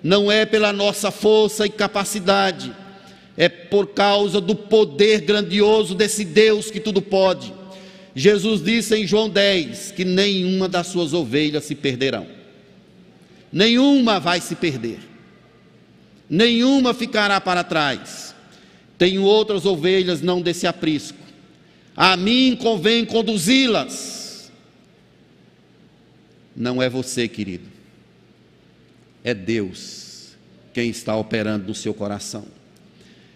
Não 0.00 0.30
é 0.30 0.46
pela 0.46 0.72
nossa 0.72 1.10
força 1.10 1.66
e 1.66 1.68
capacidade, 1.68 2.72
é 3.36 3.48
por 3.48 3.88
causa 3.88 4.40
do 4.40 4.54
poder 4.54 5.22
grandioso 5.22 5.96
desse 5.96 6.24
Deus 6.24 6.70
que 6.70 6.78
tudo 6.78 7.02
pode. 7.02 7.52
Jesus 8.14 8.62
disse 8.62 8.94
em 8.94 9.04
João 9.04 9.28
10 9.28 9.94
que 9.96 10.04
nenhuma 10.04 10.68
das 10.68 10.86
suas 10.86 11.12
ovelhas 11.12 11.64
se 11.64 11.74
perderão, 11.74 12.28
nenhuma 13.52 14.20
vai 14.20 14.40
se 14.40 14.54
perder, 14.54 15.00
nenhuma 16.30 16.94
ficará 16.94 17.40
para 17.40 17.64
trás. 17.64 18.31
Tenho 19.02 19.24
outras 19.24 19.66
ovelhas, 19.66 20.22
não 20.22 20.40
desse 20.40 20.64
aprisco, 20.64 21.18
a 21.96 22.16
mim 22.16 22.56
convém 22.56 23.04
conduzi-las 23.04 24.22
não 26.54 26.80
é 26.80 26.88
você, 26.88 27.26
querido. 27.26 27.64
É 29.24 29.34
Deus 29.34 30.36
quem 30.72 30.88
está 30.88 31.16
operando 31.16 31.66
no 31.66 31.74
seu 31.74 31.92
coração. 31.92 32.46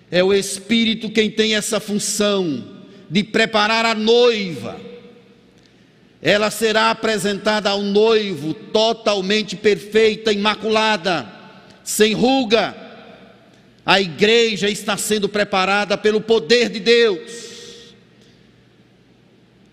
É 0.09 0.23
o 0.23 0.33
Espírito 0.33 1.11
quem 1.11 1.33
tem 1.33 1.57
essa 1.57 1.81
função 1.81 2.85
de 3.11 3.25
preparar 3.25 3.85
a 3.85 3.95
noiva. 3.97 4.81
Ela 6.23 6.49
será 6.49 6.93
apresentada 6.93 7.71
ao 7.71 7.83
noivo 7.83 8.55
totalmente 8.55 9.57
perfeita, 9.57 10.33
imaculada, 10.33 11.29
sem 11.83 12.13
ruga. 12.15 12.86
A 13.87 14.01
igreja 14.01 14.69
está 14.69 14.97
sendo 14.97 15.29
preparada 15.29 15.97
pelo 15.97 16.21
poder 16.21 16.69
de 16.69 16.81
Deus. 16.81 17.95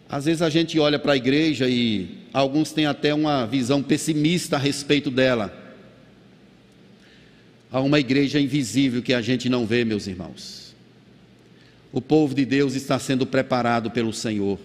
Às 0.08 0.26
vezes 0.26 0.43
a 0.43 0.52
gente 0.52 0.78
olha 0.78 0.99
para 0.99 1.13
a 1.13 1.17
igreja 1.17 1.67
e 1.67 2.19
alguns 2.32 2.71
têm 2.71 2.86
até 2.86 3.12
uma 3.12 3.47
visão 3.47 3.82
pessimista 3.82 4.56
a 4.56 4.60
respeito 4.60 5.10
dela. 5.10 5.52
Há 7.71 7.82
uma 7.82 7.99
igreja 7.99 8.39
invisível 8.39 9.02
que 9.02 9.15
a 9.15 9.21
gente 9.21 9.49
não 9.49 9.65
vê, 9.65 9.84
meus 9.84 10.06
irmãos. 10.06 10.76
O 11.91 11.99
povo 11.99 12.36
de 12.36 12.45
Deus 12.45 12.76
está 12.76 12.99
sendo 12.99 13.26
preparado 13.26 13.89
pelo 13.89 14.13
Senhor. 14.13 14.60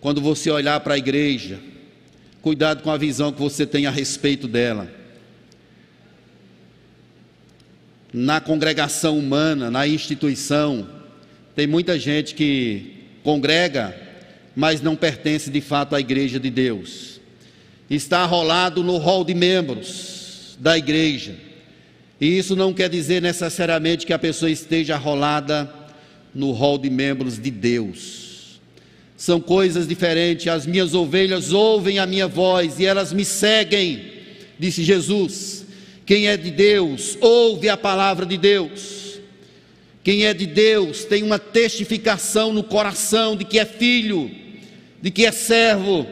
Quando 0.00 0.20
você 0.20 0.50
olhar 0.50 0.80
para 0.80 0.94
a 0.94 0.98
igreja, 0.98 1.60
cuidado 2.42 2.82
com 2.82 2.90
a 2.90 2.96
visão 2.96 3.32
que 3.32 3.38
você 3.38 3.64
tem 3.64 3.86
a 3.86 3.90
respeito 3.92 4.48
dela. 4.48 4.99
Na 8.12 8.40
congregação 8.40 9.18
humana, 9.18 9.70
na 9.70 9.86
instituição, 9.86 10.88
tem 11.54 11.66
muita 11.66 11.98
gente 11.98 12.34
que 12.34 13.04
congrega, 13.22 13.94
mas 14.56 14.80
não 14.80 14.96
pertence 14.96 15.50
de 15.50 15.60
fato 15.60 15.94
à 15.94 16.00
igreja 16.00 16.40
de 16.40 16.50
Deus. 16.50 17.20
Está 17.88 18.24
rolado 18.24 18.82
no 18.82 18.96
rol 18.96 19.24
de 19.24 19.34
membros 19.34 20.56
da 20.58 20.76
igreja. 20.76 21.36
E 22.20 22.38
isso 22.38 22.54
não 22.54 22.74
quer 22.74 22.88
dizer 22.88 23.22
necessariamente 23.22 24.04
que 24.04 24.12
a 24.12 24.18
pessoa 24.18 24.50
esteja 24.50 24.96
rolada 24.96 25.72
no 26.34 26.50
rol 26.52 26.78
de 26.78 26.90
membros 26.90 27.38
de 27.38 27.50
Deus. 27.50 28.60
São 29.16 29.40
coisas 29.40 29.86
diferentes. 29.86 30.48
As 30.48 30.66
minhas 30.66 30.94
ovelhas 30.94 31.52
ouvem 31.52 31.98
a 31.98 32.06
minha 32.06 32.26
voz 32.26 32.78
e 32.78 32.86
elas 32.86 33.12
me 33.12 33.24
seguem, 33.24 34.02
disse 34.58 34.82
Jesus. 34.82 35.59
Quem 36.10 36.26
é 36.26 36.36
de 36.36 36.50
Deus, 36.50 37.16
ouve 37.20 37.68
a 37.68 37.76
palavra 37.76 38.26
de 38.26 38.36
Deus. 38.36 39.20
Quem 40.02 40.26
é 40.26 40.34
de 40.34 40.44
Deus 40.44 41.04
tem 41.04 41.22
uma 41.22 41.38
testificação 41.38 42.52
no 42.52 42.64
coração 42.64 43.36
de 43.36 43.44
que 43.44 43.60
é 43.60 43.64
filho, 43.64 44.28
de 45.00 45.08
que 45.12 45.24
é 45.24 45.30
servo. 45.30 46.04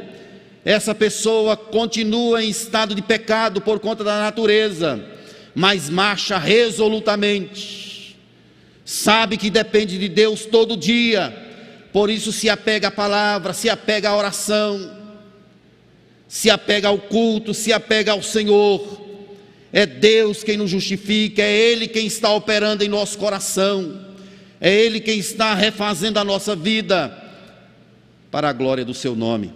Essa 0.64 0.94
pessoa 0.94 1.56
continua 1.56 2.44
em 2.44 2.48
estado 2.48 2.94
de 2.94 3.02
pecado 3.02 3.61
por 3.61 3.80
conta 3.80 4.04
da 4.04 4.20
natureza, 4.20 5.04
mas 5.52 5.90
marcha 5.90 6.38
resolutamente. 6.38 8.16
Sabe 8.84 9.37
que 9.37 9.50
depende 9.50 9.98
de 9.98 10.08
Deus 10.08 10.46
todo 10.46 10.76
dia, 10.76 11.37
por 11.92 12.08
isso 12.08 12.30
se 12.30 12.48
apega 12.48 12.87
à 12.87 12.92
palavra, 12.92 13.52
se 13.52 13.68
apega 13.68 14.11
à 14.11 14.16
oração, 14.16 14.96
se 16.28 16.48
apega 16.48 16.87
ao 16.87 16.98
culto, 16.98 17.52
se 17.52 17.72
apega 17.72 18.12
ao 18.12 18.22
Senhor 18.22 19.07
é 19.72 19.85
Deus 19.85 20.42
quem 20.42 20.57
nos 20.57 20.70
justifica, 20.70 21.42
é 21.42 21.52
Ele 21.52 21.87
quem 21.87 22.07
está 22.07 22.31
operando 22.33 22.83
em 22.83 22.88
nosso 22.88 23.18
coração, 23.18 24.07
é 24.61 24.72
Ele 24.72 25.00
quem 25.00 25.18
está 25.18 25.54
refazendo 25.54 26.18
a 26.18 26.24
nossa 26.24 26.57
vida 26.57 27.16
para 28.31 28.48
a 28.48 28.52
glória 28.52 28.85
do 28.85 28.94
Seu 28.94 29.14
nome. 29.14 29.52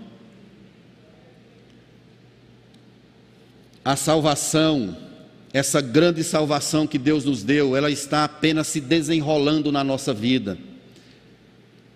A 3.84 3.96
salvação, 3.96 4.96
essa 5.52 5.80
grande 5.80 6.22
salvação 6.22 6.86
que 6.86 6.98
Deus 6.98 7.24
nos 7.24 7.42
deu, 7.42 7.74
ela 7.74 7.90
está 7.90 8.24
apenas 8.24 8.68
se 8.68 8.80
desenrolando 8.80 9.72
na 9.72 9.82
nossa 9.82 10.14
vida. 10.14 10.56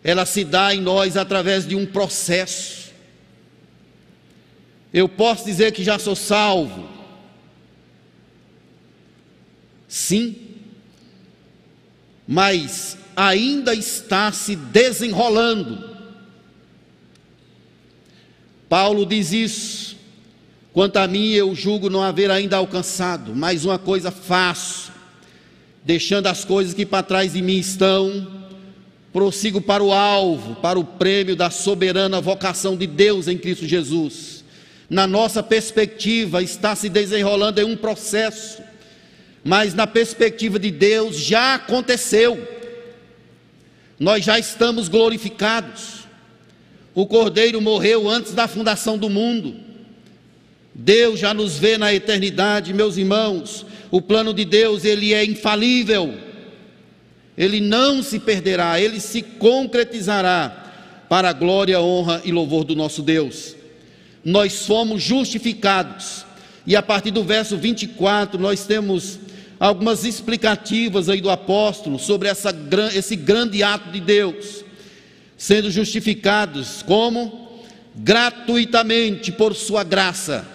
Ela 0.03 0.25
se 0.25 0.43
dá 0.43 0.75
em 0.75 0.81
nós 0.81 1.17
através 1.17 1.67
de 1.67 1.77
um 1.77 1.87
processo. 1.87 2.93
Eu 4.93 5.09
posso 5.09 5.45
dizer 5.45 5.73
que 5.73 5.85
já 5.85 5.99
sou 5.99 6.17
salvo, 6.17 6.96
Sim, 9.97 10.37
mas 12.29 12.99
ainda 13.17 13.75
está 13.75 14.31
se 14.31 14.55
desenrolando. 14.55 15.97
Paulo 18.69 19.07
diz 19.07 19.33
isso. 19.33 19.97
Quanto 20.75 20.99
a 20.99 21.09
mim, 21.09 21.31
eu 21.31 21.55
julgo 21.55 21.89
não 21.89 22.03
haver 22.03 22.31
ainda 22.31 22.59
alcançado, 22.59 23.35
mas 23.35 23.65
uma 23.65 23.79
coisa 23.79 24.11
faço, 24.11 24.93
deixando 25.83 26.27
as 26.27 26.45
coisas 26.45 26.75
que 26.75 26.85
para 26.85 27.03
trás 27.03 27.33
de 27.33 27.41
mim 27.41 27.57
estão, 27.57 28.45
prossigo 29.15 29.63
para 29.63 29.83
o 29.83 29.95
alvo, 29.95 30.57
para 30.57 30.79
o 30.79 30.85
prêmio 30.85 31.35
da 31.35 31.49
soberana 31.49 32.21
vocação 32.21 32.77
de 32.77 32.87
Deus 32.87 33.29
em 33.29 33.39
Cristo 33.39 33.67
Jesus. 33.67 34.45
Na 34.91 35.07
nossa 35.07 35.43
perspectiva, 35.43 36.43
está 36.43 36.77
se 36.77 36.91
desenrolando 36.91 37.63
em 37.63 37.65
um 37.65 37.79
processo 37.79 38.66
mas 39.47 39.75
na 39.75 39.87
perspectiva 39.87 40.59
de 40.59 40.73
Deus 40.73 41.17
já 41.17 41.55
aconteceu. 41.55 42.37
Nós 43.97 44.25
já 44.25 44.41
estamos 44.41 44.89
glorificados. 44.89 46.01
O 46.93 47.07
Cordeiro 47.07 47.61
morreu 47.61 48.09
antes 48.09 48.33
da 48.33 48.49
fundação 48.49 48.99
do 48.99 49.09
mundo. 49.09 49.55
Deus 50.75 51.21
já 51.21 51.33
nos 51.33 51.57
vê 51.57 51.79
na 51.79 51.95
eternidade, 51.95 52.75
meus 52.75 52.97
irmãos. 52.97 53.65
O 53.89 54.03
plano 54.03 54.35
de 54.35 54.45
Deus, 54.45 54.85
ele 54.85 55.15
é 55.15 55.25
infalível. 55.25 56.13
Ele 57.39 57.61
não 57.61 58.03
se 58.03 58.19
perderá, 58.19 58.81
ele 58.81 58.99
se 58.99 59.23
concretizará 59.23 61.05
para 61.09 61.31
a 61.31 61.33
glória, 61.33 61.81
honra 61.81 62.21
e 62.25 62.33
louvor 62.33 62.65
do 62.65 62.75
nosso 62.75 63.01
Deus. 63.01 63.55
Nós 64.25 64.67
fomos 64.67 65.01
justificados. 65.01 66.27
E 66.67 66.75
a 66.75 66.83
partir 66.83 67.13
do 67.13 67.23
verso 67.23 67.57
24, 67.57 68.41
nós 68.41 68.67
temos 68.67 69.21
algumas 69.59 70.05
explicativas 70.05 71.09
aí 71.09 71.21
do 71.21 71.31
apóstolo 71.31 71.99
sobre 71.99 72.29
essa, 72.29 72.55
esse 72.95 73.17
grande 73.17 73.63
ato 73.63 73.91
de 73.91 74.01
Deus, 74.01 74.65
sendo 75.37 75.71
justificados 75.71 76.83
como 76.83 77.65
gratuitamente 77.95 79.33
por 79.33 79.55
sua 79.55 79.83
graça. 79.83 80.47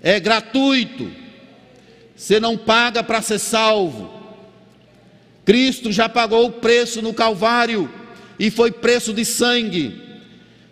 É 0.00 0.20
gratuito. 0.20 1.10
Você 2.14 2.40
não 2.40 2.56
paga 2.56 3.02
para 3.02 3.22
ser 3.22 3.38
salvo. 3.38 4.18
Cristo 5.44 5.90
já 5.90 6.08
pagou 6.08 6.46
o 6.46 6.52
preço 6.52 7.00
no 7.00 7.14
Calvário 7.14 7.90
e 8.38 8.50
foi 8.50 8.70
preço 8.70 9.12
de 9.12 9.24
sangue, 9.24 10.00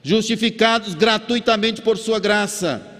justificados 0.03 0.95
gratuitamente 0.95 1.83
por 1.83 1.97
Sua 1.97 2.19
graça. 2.21 2.96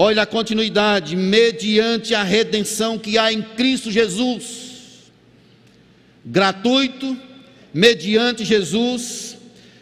Olha 0.00 0.22
a 0.22 0.26
continuidade, 0.26 1.16
mediante 1.16 2.14
a 2.14 2.22
redenção 2.22 2.96
que 2.96 3.18
há 3.18 3.32
em 3.32 3.42
Cristo 3.42 3.90
Jesus. 3.90 5.10
Gratuito, 6.24 7.16
mediante 7.74 8.44
Jesus. 8.44 9.36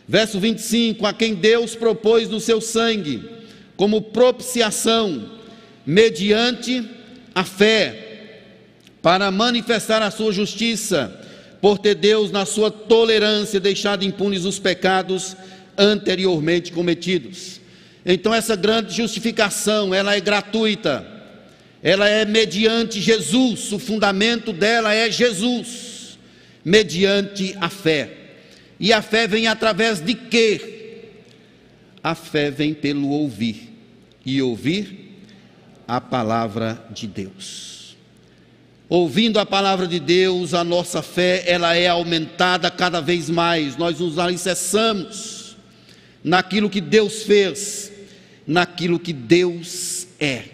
Verso 0.09 0.40
25: 0.40 1.05
A 1.05 1.12
quem 1.12 1.35
Deus 1.35 1.74
propôs 1.74 2.31
no 2.31 2.40
seu 2.40 2.62
sangue, 2.62 3.29
como 3.76 4.00
propiciação, 4.00 5.33
mediante 5.85 6.83
a 7.35 7.44
fé, 7.44 8.40
para 9.02 9.31
manifestar 9.31 10.00
a 10.00 10.11
sua 10.11 10.33
justiça 10.33 11.14
por 11.61 11.76
ter 11.76 11.94
Deus, 11.94 12.31
na 12.31 12.46
sua 12.46 12.70
tolerância, 12.70 13.61
deixado 13.61 14.02
impunes 14.02 14.46
os 14.46 14.59
pecados 14.59 15.37
anteriormente 15.76 16.72
cometidos. 16.72 17.65
Então, 18.09 18.33
essa 18.33 18.55
grande 18.55 18.95
justificação, 18.95 19.92
ela 19.92 20.14
é 20.14 20.21
gratuita, 20.21 21.05
ela 21.83 22.09
é 22.09 22.25
mediante 22.25 23.01
Jesus, 23.01 23.73
o 23.73 23.81
fundamento 23.81 24.53
dela 24.53 24.95
é 24.95 25.11
Jesus, 25.11 26.16
mediante 26.64 27.57
a 27.61 27.69
fé. 27.69 28.11
E 28.79 28.92
a 28.92 29.03
fé 29.03 29.27
vem 29.27 29.49
através 29.49 30.01
de 30.01 30.14
quê? 30.14 31.03
A 32.01 32.14
fé 32.14 32.49
vem 32.49 32.73
pelo 32.73 33.09
ouvir, 33.09 33.73
e 34.25 34.40
ouvir 34.40 35.19
a 35.88 36.01
palavra 36.01 36.85
de 36.90 37.09
Deus. 37.09 37.97
Ouvindo 38.88 39.40
a 39.40 39.47
palavra 39.47 39.88
de 39.88 39.99
Deus, 39.99 40.55
a 40.55 40.62
nossa 40.62 41.03
fé 41.03 41.42
ela 41.45 41.75
é 41.75 41.88
aumentada 41.88 42.71
cada 42.71 43.01
vez 43.01 43.29
mais. 43.29 43.77
Nós 43.77 43.99
nos 43.99 44.16
alicerçamos 44.16 45.57
naquilo 46.23 46.71
que 46.71 46.81
Deus 46.81 47.23
fez, 47.23 47.92
naquilo 48.46 48.98
que 48.98 49.12
Deus 49.12 50.06
é. 50.20 50.44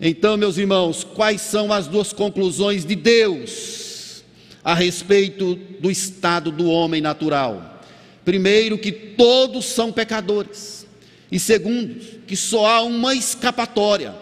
Então, 0.00 0.36
meus 0.36 0.58
irmãos, 0.58 1.02
quais 1.02 1.40
são 1.40 1.72
as 1.72 1.86
duas 1.88 2.12
conclusões 2.12 2.84
de 2.84 2.94
Deus 2.94 4.22
a 4.62 4.74
respeito 4.74 5.56
do 5.80 5.90
estado 5.90 6.52
do 6.52 6.70
homem 6.70 7.00
natural? 7.00 7.82
Primeiro, 8.24 8.78
que 8.78 8.92
todos 8.92 9.64
são 9.64 9.90
pecadores. 9.90 10.86
E 11.30 11.38
segundo, 11.40 11.96
que 12.26 12.36
só 12.36 12.66
há 12.66 12.82
uma 12.82 13.14
escapatória 13.14 14.14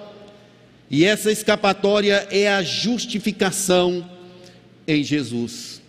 e 0.91 1.05
essa 1.05 1.33
escapatória 1.33 2.27
é 2.31 2.49
a 2.49 2.63
justificação 2.63 4.09
em 4.87 5.03
Jesus. 5.03 5.83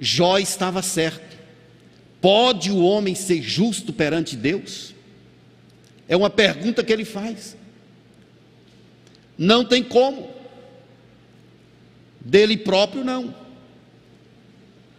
Jó 0.00 0.38
estava 0.38 0.82
certo. 0.82 1.36
Pode 2.20 2.70
o 2.70 2.80
homem 2.80 3.14
ser 3.14 3.42
justo 3.42 3.92
perante 3.92 4.34
Deus? 4.34 4.94
É 6.08 6.16
uma 6.16 6.30
pergunta 6.30 6.84
que 6.84 6.92
ele 6.92 7.04
faz. 7.04 7.56
Não 9.36 9.64
tem 9.64 9.82
como. 9.82 10.30
Dele 12.20 12.56
próprio, 12.56 13.04
não. 13.04 13.34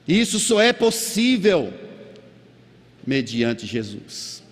Isso 0.07 0.39
só 0.39 0.61
é 0.61 0.71
possível 0.71 1.73
mediante 3.05 3.65
Jesus. 3.65 4.43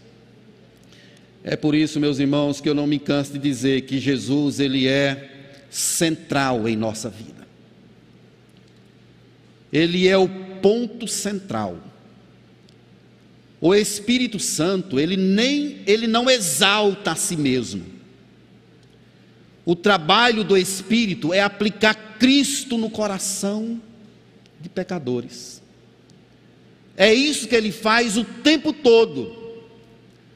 É 1.44 1.56
por 1.56 1.76
isso, 1.76 2.00
meus 2.00 2.20
irmãos, 2.20 2.60
que 2.60 2.68
eu 2.68 2.74
não 2.74 2.88
me 2.88 2.98
canso 2.98 3.34
de 3.34 3.40
dizer 3.40 3.82
que 3.82 4.00
Jesus, 4.00 4.60
ele 4.60 4.88
é 4.88 5.32
central 5.70 6.68
em 6.68 6.76
nossa 6.76 7.10
vida. 7.10 7.46
Ele 9.72 10.08
é 10.08 10.18
o 10.18 10.28
ponto 10.62 11.08
central. 11.08 11.78
O 13.66 13.74
Espírito 13.74 14.38
Santo, 14.38 15.00
ele 15.00 15.18
nem 15.18 15.80
ele 15.88 16.06
não 16.06 16.30
exalta 16.30 17.14
a 17.14 17.16
si 17.16 17.36
mesmo. 17.36 17.84
O 19.66 19.76
trabalho 19.76 20.44
do 20.44 20.56
Espírito 20.56 21.34
é 21.34 21.40
aplicar 21.42 21.96
Cristo 22.20 22.78
no 22.78 22.92
coração 22.92 23.82
de 24.62 24.70
pecadores. 24.70 25.64
É 26.96 27.12
isso 27.12 27.48
que 27.48 27.56
ele 27.56 27.72
faz 27.72 28.18
o 28.18 28.24
tempo 28.24 28.72
todo 28.72 29.36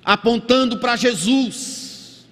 apontando 0.04 0.80
para 0.80 0.96
Jesus. 0.96 2.26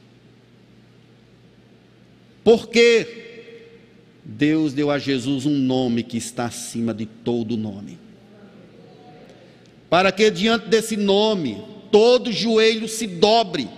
Porque 2.43 3.53
Deus 4.25 4.73
deu 4.73 4.89
a 4.89 4.97
Jesus 4.97 5.45
um 5.45 5.59
nome 5.59 6.01
que 6.01 6.17
está 6.17 6.45
acima 6.45 6.91
de 6.91 7.05
todo 7.05 7.55
nome. 7.55 8.06
Para 9.89 10.11
que 10.11 10.29
diante 10.29 10.67
desse 10.67 10.97
nome 10.97 11.63
todo 11.91 12.31
joelho 12.31 12.87
se 12.87 13.07
dobre 13.07 13.69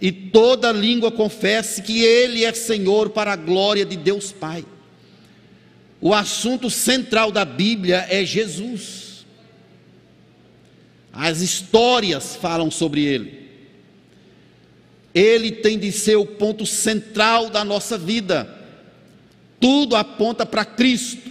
e 0.00 0.10
toda 0.10 0.72
língua 0.72 1.10
confesse 1.10 1.82
que 1.82 2.02
Ele 2.02 2.44
é 2.44 2.52
Senhor 2.52 3.10
para 3.10 3.32
a 3.32 3.36
glória 3.36 3.84
de 3.84 3.96
Deus 3.96 4.32
Pai. 4.32 4.64
O 6.00 6.14
assunto 6.14 6.70
central 6.70 7.30
da 7.30 7.44
Bíblia 7.44 8.06
é 8.08 8.24
Jesus. 8.24 9.26
As 11.12 11.40
histórias 11.40 12.36
falam 12.36 12.70
sobre 12.70 13.04
ele. 13.04 13.40
Ele 15.12 15.50
tem 15.50 15.78
de 15.78 15.90
ser 15.90 16.16
o 16.16 16.24
ponto 16.24 16.64
central 16.64 17.50
da 17.50 17.64
nossa 17.64 17.98
vida. 17.98 18.48
Tudo 19.58 19.96
aponta 19.96 20.46
para 20.46 20.64
Cristo. 20.64 21.29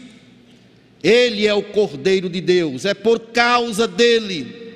Ele 1.03 1.47
é 1.47 1.53
o 1.53 1.63
Cordeiro 1.63 2.29
de 2.29 2.41
Deus. 2.41 2.85
É 2.85 2.93
por 2.93 3.19
causa 3.19 3.87
dele, 3.87 4.73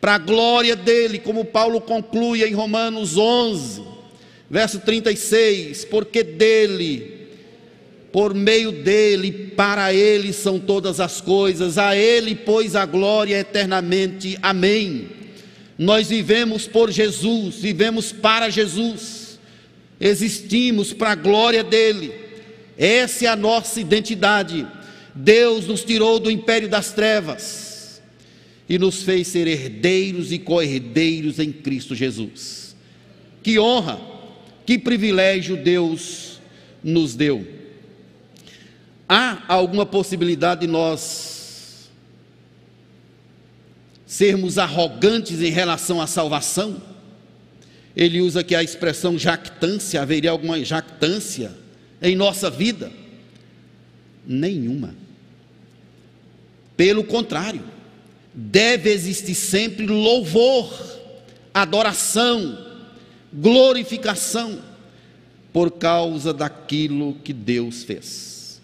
para 0.00 0.14
a 0.14 0.18
glória 0.18 0.76
dele, 0.76 1.18
como 1.18 1.44
Paulo 1.44 1.80
conclui 1.80 2.44
em 2.44 2.54
Romanos 2.54 3.16
11, 3.16 3.82
verso 4.48 4.80
36, 4.80 5.84
porque 5.84 6.22
dele 6.22 7.18
por 8.12 8.34
meio 8.34 8.72
dele, 8.72 9.52
para 9.54 9.92
ele 9.92 10.32
são 10.32 10.58
todas 10.58 10.98
as 10.98 11.20
coisas, 11.20 11.76
a 11.76 11.96
ele, 11.96 12.34
pois, 12.34 12.74
a 12.74 12.86
glória 12.86 13.38
eternamente. 13.38 14.38
Amém. 14.40 15.08
Nós 15.76 16.08
vivemos 16.08 16.66
por 16.66 16.90
Jesus, 16.90 17.56
vivemos 17.56 18.10
para 18.10 18.48
Jesus, 18.48 19.38
existimos 20.00 20.92
para 20.92 21.12
a 21.12 21.14
glória 21.14 21.62
dele, 21.62 22.12
essa 22.76 23.26
é 23.26 23.28
a 23.28 23.36
nossa 23.36 23.80
identidade. 23.80 24.66
Deus 25.18 25.66
nos 25.66 25.82
tirou 25.82 26.20
do 26.20 26.30
império 26.30 26.68
das 26.68 26.92
trevas 26.92 28.00
e 28.68 28.78
nos 28.78 29.02
fez 29.02 29.26
ser 29.26 29.48
herdeiros 29.48 30.30
e 30.30 30.38
co-herdeiros 30.38 31.40
em 31.40 31.50
Cristo 31.50 31.92
Jesus. 31.92 32.76
Que 33.42 33.58
honra, 33.58 34.00
que 34.64 34.78
privilégio 34.78 35.56
Deus 35.56 36.40
nos 36.84 37.16
deu. 37.16 37.44
Há 39.08 39.42
alguma 39.48 39.84
possibilidade 39.84 40.60
de 40.60 40.66
nós 40.68 41.88
sermos 44.06 44.56
arrogantes 44.56 45.42
em 45.42 45.50
relação 45.50 46.00
à 46.00 46.06
salvação? 46.06 46.80
Ele 47.96 48.20
usa 48.20 48.40
aqui 48.40 48.54
a 48.54 48.62
expressão 48.62 49.18
jactância, 49.18 50.00
haveria 50.00 50.30
alguma 50.30 50.62
jactância 50.62 51.50
em 52.00 52.14
nossa 52.14 52.48
vida? 52.48 52.92
Nenhuma. 54.24 55.07
Pelo 56.78 57.02
contrário, 57.02 57.64
deve 58.32 58.88
existir 58.88 59.34
sempre 59.34 59.84
louvor, 59.84 60.72
adoração, 61.52 62.56
glorificação, 63.32 64.60
por 65.52 65.72
causa 65.72 66.32
daquilo 66.32 67.16
que 67.24 67.32
Deus 67.32 67.82
fez. 67.82 68.60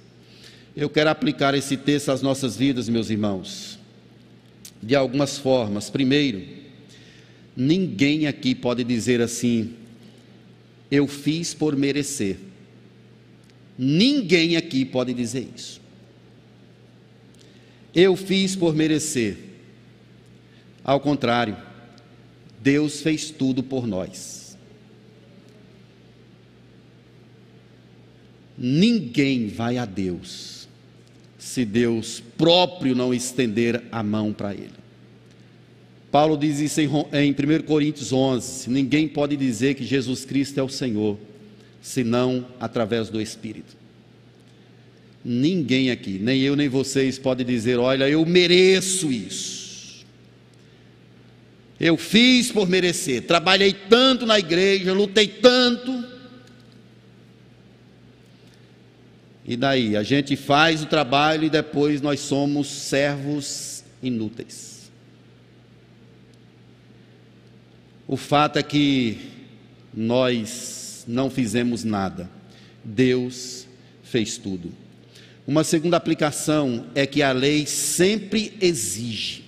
Eu 0.76 0.88
quero 0.88 1.10
aplicar 1.10 1.56
esse 1.56 1.76
texto 1.76 2.10
às 2.10 2.22
nossas 2.22 2.56
vidas, 2.56 2.88
meus 2.88 3.10
irmãos, 3.10 3.80
de 4.80 4.94
algumas 4.94 5.36
formas. 5.36 5.90
Primeiro, 5.90 6.40
ninguém 7.56 8.28
aqui 8.28 8.54
pode 8.54 8.84
dizer 8.84 9.20
assim, 9.20 9.74
eu 10.88 11.08
fiz 11.08 11.52
por 11.52 11.74
merecer. 11.74 12.38
Ninguém 13.76 14.56
aqui 14.56 14.84
pode 14.84 15.12
dizer 15.12 15.48
isso. 15.52 15.82
Eu 17.94 18.16
fiz 18.16 18.56
por 18.56 18.74
merecer. 18.74 19.38
Ao 20.82 20.98
contrário, 20.98 21.56
Deus 22.60 23.00
fez 23.00 23.30
tudo 23.30 23.62
por 23.62 23.86
nós. 23.86 24.56
Ninguém 28.56 29.48
vai 29.48 29.78
a 29.78 29.84
Deus 29.84 30.54
se 31.38 31.64
Deus 31.64 32.22
próprio 32.38 32.94
não 32.94 33.12
estender 33.12 33.82
a 33.92 34.02
mão 34.02 34.32
para 34.32 34.54
ele. 34.54 34.72
Paulo 36.10 36.38
diz 36.38 36.58
isso 36.60 36.80
em 36.80 36.88
1 36.88 37.62
Coríntios 37.66 38.12
11: 38.12 38.70
ninguém 38.70 39.06
pode 39.06 39.36
dizer 39.36 39.74
que 39.74 39.84
Jesus 39.84 40.24
Cristo 40.24 40.58
é 40.58 40.62
o 40.62 40.68
Senhor, 40.68 41.18
senão 41.82 42.46
através 42.58 43.10
do 43.10 43.20
Espírito. 43.20 43.83
Ninguém 45.24 45.90
aqui, 45.90 46.18
nem 46.18 46.42
eu 46.42 46.54
nem 46.54 46.68
vocês, 46.68 47.18
pode 47.18 47.44
dizer: 47.44 47.78
olha, 47.78 48.08
eu 48.08 48.24
mereço 48.26 49.10
isso. 49.10 50.04
Eu 51.80 51.96
fiz 51.96 52.52
por 52.52 52.68
merecer, 52.68 53.22
trabalhei 53.22 53.72
tanto 53.72 54.26
na 54.26 54.38
igreja, 54.38 54.92
lutei 54.92 55.26
tanto. 55.26 56.04
E 59.46 59.56
daí? 59.56 59.96
A 59.96 60.02
gente 60.02 60.36
faz 60.36 60.82
o 60.82 60.86
trabalho 60.86 61.44
e 61.44 61.50
depois 61.50 62.00
nós 62.00 62.20
somos 62.20 62.68
servos 62.68 63.84
inúteis. 64.02 64.90
O 68.06 68.16
fato 68.16 68.58
é 68.58 68.62
que 68.62 69.18
nós 69.92 71.04
não 71.08 71.30
fizemos 71.30 71.84
nada, 71.84 72.30
Deus 72.82 73.66
fez 74.02 74.36
tudo. 74.36 74.83
Uma 75.46 75.62
segunda 75.62 75.96
aplicação 75.96 76.86
é 76.94 77.06
que 77.06 77.22
a 77.22 77.32
lei 77.32 77.66
sempre 77.66 78.54
exige, 78.60 79.44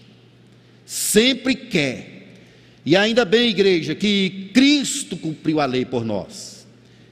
sempre 0.84 1.54
quer. 1.54 2.34
E 2.84 2.94
ainda 2.94 3.24
bem, 3.24 3.48
igreja, 3.48 3.94
que 3.94 4.50
Cristo 4.52 5.16
cumpriu 5.16 5.58
a 5.58 5.66
lei 5.66 5.84
por 5.84 6.04
nós. 6.04 6.66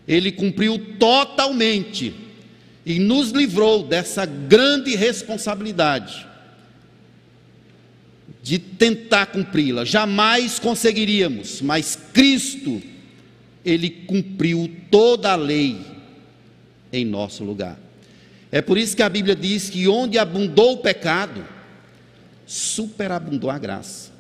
Ele 0.07 0.31
cumpriu 0.31 0.79
totalmente 0.99 2.15
e 2.85 2.99
nos 2.99 3.31
livrou 3.31 3.83
dessa 3.83 4.27
grande 4.27 4.95
responsabilidade 4.95 6.27
de 8.43 8.59
tentar 8.59 9.27
cumpri-la. 9.27 9.87
Jamais 9.87 10.59
conseguiríamos, 10.59 11.63
mas 11.63 11.99
Cristo, 12.13 12.83
ele 13.65 13.89
cumpriu 13.89 14.71
toda 14.91 15.33
a 15.33 15.37
lei 15.37 15.79
em 16.93 17.07
nosso 17.07 17.43
lugar. 17.43 17.84
É 18.55 18.63
por 18.63 18.79
isso 18.79 18.95
que 18.95 19.03
a 19.03 19.09
Bíblia 19.09 19.35
diz 19.35 19.69
que 19.69 19.89
onde 19.89 20.17
abundou 20.17 20.75
o 20.75 20.77
pecado, 20.77 21.45
superabundou 22.47 23.51
a 23.51 23.59
graça. 23.59 24.13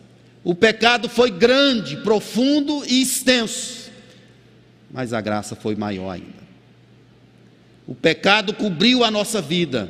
O 0.42 0.56
pecado 0.56 1.08
foi 1.08 1.30
grande, 1.30 1.98
profundo 1.98 2.84
e 2.84 3.00
extenso, 3.00 3.92
mas 4.90 5.12
a 5.12 5.20
graça 5.20 5.54
foi 5.54 5.76
maior 5.76 6.10
ainda. 6.10 6.42
O 7.86 7.94
pecado 7.94 8.52
cobriu 8.52 9.04
a 9.04 9.10
nossa 9.10 9.40
vida, 9.40 9.88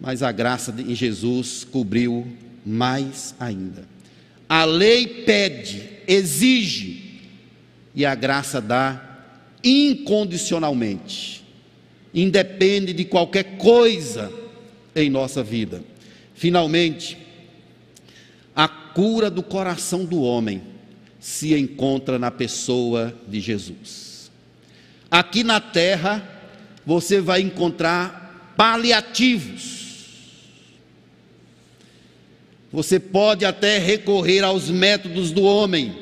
mas 0.00 0.22
a 0.22 0.32
graça 0.32 0.74
em 0.78 0.94
Jesus 0.94 1.62
cobriu 1.62 2.26
mais 2.64 3.34
ainda. 3.38 3.84
A 4.48 4.64
lei 4.64 5.06
pede, 5.26 5.90
exige, 6.08 7.20
e 7.94 8.06
a 8.06 8.14
graça 8.14 8.62
dá 8.62 9.26
incondicionalmente 9.62 11.39
independe 12.12 12.92
de 12.92 13.04
qualquer 13.04 13.56
coisa 13.56 14.32
em 14.94 15.08
nossa 15.08 15.42
vida. 15.42 15.82
Finalmente, 16.34 17.18
a 18.54 18.66
cura 18.68 19.30
do 19.30 19.42
coração 19.42 20.04
do 20.04 20.22
homem 20.22 20.62
se 21.18 21.54
encontra 21.54 22.18
na 22.18 22.30
pessoa 22.30 23.14
de 23.28 23.40
Jesus. 23.40 24.30
Aqui 25.10 25.44
na 25.44 25.60
terra, 25.60 26.26
você 26.84 27.20
vai 27.20 27.40
encontrar 27.40 28.54
paliativos. 28.56 29.80
Você 32.72 33.00
pode 33.00 33.44
até 33.44 33.78
recorrer 33.78 34.44
aos 34.44 34.70
métodos 34.70 35.32
do 35.32 35.42
homem 35.42 35.96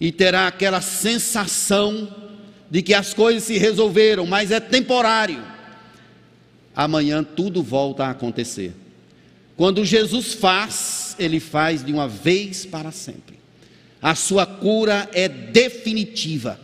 e 0.00 0.10
terá 0.10 0.46
aquela 0.46 0.80
sensação 0.80 2.33
de 2.70 2.82
que 2.82 2.94
as 2.94 3.14
coisas 3.14 3.44
se 3.44 3.58
resolveram, 3.58 4.26
mas 4.26 4.50
é 4.50 4.60
temporário. 4.60 5.42
Amanhã 6.74 7.22
tudo 7.22 7.62
volta 7.62 8.04
a 8.04 8.10
acontecer. 8.10 8.72
Quando 9.56 9.84
Jesus 9.84 10.34
faz, 10.34 11.14
ele 11.18 11.38
faz 11.38 11.84
de 11.84 11.92
uma 11.92 12.08
vez 12.08 12.66
para 12.66 12.90
sempre. 12.90 13.38
A 14.02 14.14
sua 14.14 14.44
cura 14.44 15.08
é 15.12 15.28
definitiva. 15.28 16.60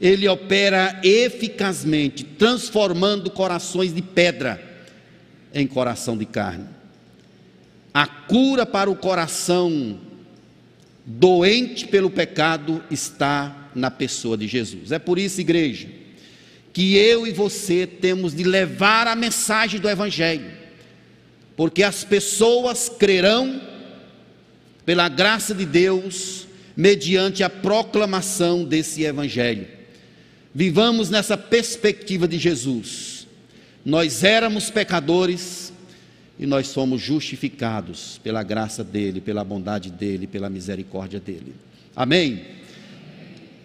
Ele 0.00 0.28
opera 0.28 1.00
eficazmente, 1.04 2.24
transformando 2.24 3.30
corações 3.30 3.94
de 3.94 4.02
pedra 4.02 4.62
em 5.54 5.66
coração 5.66 6.18
de 6.18 6.26
carne. 6.26 6.66
A 7.92 8.06
cura 8.06 8.66
para 8.66 8.90
o 8.90 8.96
coração 8.96 10.00
doente 11.06 11.86
pelo 11.86 12.10
pecado 12.10 12.82
está 12.90 13.63
na 13.74 13.90
pessoa 13.90 14.36
de 14.36 14.46
Jesus. 14.46 14.92
É 14.92 14.98
por 14.98 15.18
isso, 15.18 15.40
igreja, 15.40 15.88
que 16.72 16.96
eu 16.96 17.26
e 17.26 17.32
você 17.32 17.86
temos 17.86 18.34
de 18.34 18.44
levar 18.44 19.06
a 19.06 19.14
mensagem 19.14 19.80
do 19.80 19.88
Evangelho, 19.88 20.50
porque 21.56 21.82
as 21.82 22.02
pessoas 22.04 22.88
crerão 22.88 23.60
pela 24.84 25.08
graça 25.08 25.54
de 25.54 25.64
Deus, 25.64 26.46
mediante 26.76 27.42
a 27.42 27.48
proclamação 27.48 28.64
desse 28.64 29.02
Evangelho. 29.02 29.66
Vivamos 30.54 31.10
nessa 31.10 31.36
perspectiva 31.36 32.28
de 32.28 32.38
Jesus. 32.38 33.26
Nós 33.84 34.22
éramos 34.22 34.70
pecadores 34.70 35.72
e 36.38 36.46
nós 36.46 36.68
somos 36.68 37.00
justificados 37.00 38.20
pela 38.22 38.42
graça 38.42 38.82
dele, 38.82 39.20
pela 39.20 39.44
bondade 39.44 39.90
dele, 39.90 40.26
pela 40.26 40.50
misericórdia 40.50 41.20
dele. 41.20 41.54
Amém? 41.94 42.44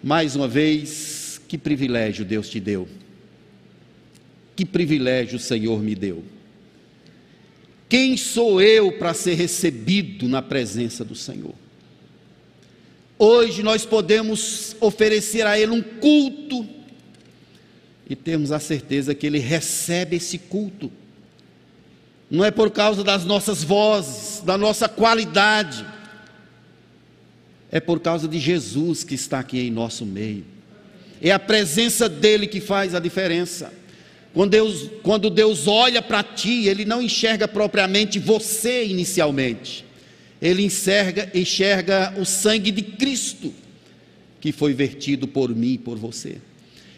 Mais 0.02 0.34
uma 0.34 0.48
vez, 0.48 1.40
que 1.46 1.58
privilégio 1.58 2.24
Deus 2.24 2.48
te 2.48 2.58
deu. 2.58 2.88
Que 4.56 4.64
privilégio 4.64 5.36
o 5.36 5.40
Senhor 5.40 5.82
me 5.82 5.94
deu. 5.94 6.24
Quem 7.88 8.16
sou 8.16 8.62
eu 8.62 8.92
para 8.92 9.12
ser 9.12 9.34
recebido 9.34 10.28
na 10.28 10.40
presença 10.40 11.04
do 11.04 11.14
Senhor? 11.14 11.54
Hoje 13.18 13.62
nós 13.62 13.84
podemos 13.84 14.74
oferecer 14.80 15.46
a 15.46 15.58
Ele 15.58 15.72
um 15.72 15.82
culto 15.82 16.66
e 18.08 18.16
temos 18.16 18.50
a 18.52 18.58
certeza 18.58 19.14
que 19.14 19.26
Ele 19.26 19.38
recebe 19.38 20.16
esse 20.16 20.38
culto. 20.38 20.90
Não 22.30 22.44
é 22.44 22.50
por 22.50 22.70
causa 22.70 23.04
das 23.04 23.24
nossas 23.24 23.62
vozes, 23.62 24.40
da 24.40 24.56
nossa 24.56 24.88
qualidade, 24.88 25.84
é 27.70 27.78
por 27.78 28.00
causa 28.00 28.26
de 28.26 28.38
Jesus 28.38 29.04
que 29.04 29.14
está 29.14 29.38
aqui 29.38 29.60
em 29.60 29.70
nosso 29.70 30.04
meio. 30.04 30.44
É 31.22 31.30
a 31.30 31.38
presença 31.38 32.08
dele 32.08 32.46
que 32.46 32.60
faz 32.60 32.94
a 32.94 32.98
diferença. 32.98 33.72
Quando 34.34 34.50
Deus, 34.50 34.90
quando 35.02 35.30
Deus 35.30 35.68
olha 35.68 36.02
para 36.02 36.22
ti, 36.22 36.66
Ele 36.66 36.84
não 36.84 37.00
enxerga 37.00 37.46
propriamente 37.46 38.18
você 38.18 38.84
inicialmente, 38.84 39.84
Ele 40.40 40.64
enxerga, 40.64 41.30
enxerga 41.34 42.14
o 42.18 42.24
sangue 42.24 42.70
de 42.70 42.82
Cristo 42.82 43.52
que 44.40 44.52
foi 44.52 44.72
vertido 44.72 45.28
por 45.28 45.54
mim 45.54 45.74
e 45.74 45.78
por 45.78 45.98
você. 45.98 46.38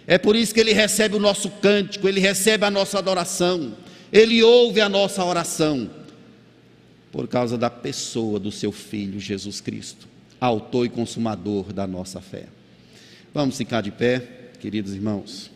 É 0.06 0.16
por 0.16 0.36
isso 0.36 0.54
que 0.54 0.60
Ele 0.60 0.72
recebe 0.72 1.16
o 1.16 1.20
nosso 1.20 1.50
cântico, 1.50 2.06
Ele 2.06 2.20
recebe 2.20 2.64
a 2.64 2.70
nossa 2.70 2.98
adoração, 2.98 3.76
Ele 4.12 4.42
ouve 4.42 4.80
a 4.80 4.88
nossa 4.88 5.24
oração, 5.24 5.90
por 7.10 7.26
causa 7.26 7.58
da 7.58 7.68
pessoa 7.68 8.38
do 8.38 8.52
Seu 8.52 8.70
Filho 8.70 9.18
Jesus 9.18 9.60
Cristo 9.60 10.11
autor 10.46 10.86
e 10.86 10.88
consumador 10.88 11.72
da 11.72 11.86
nossa 11.86 12.20
fé. 12.20 12.46
Vamos 13.32 13.56
ficar 13.56 13.80
de 13.80 13.92
pé, 13.92 14.50
queridos 14.58 14.92
irmãos. 14.92 15.52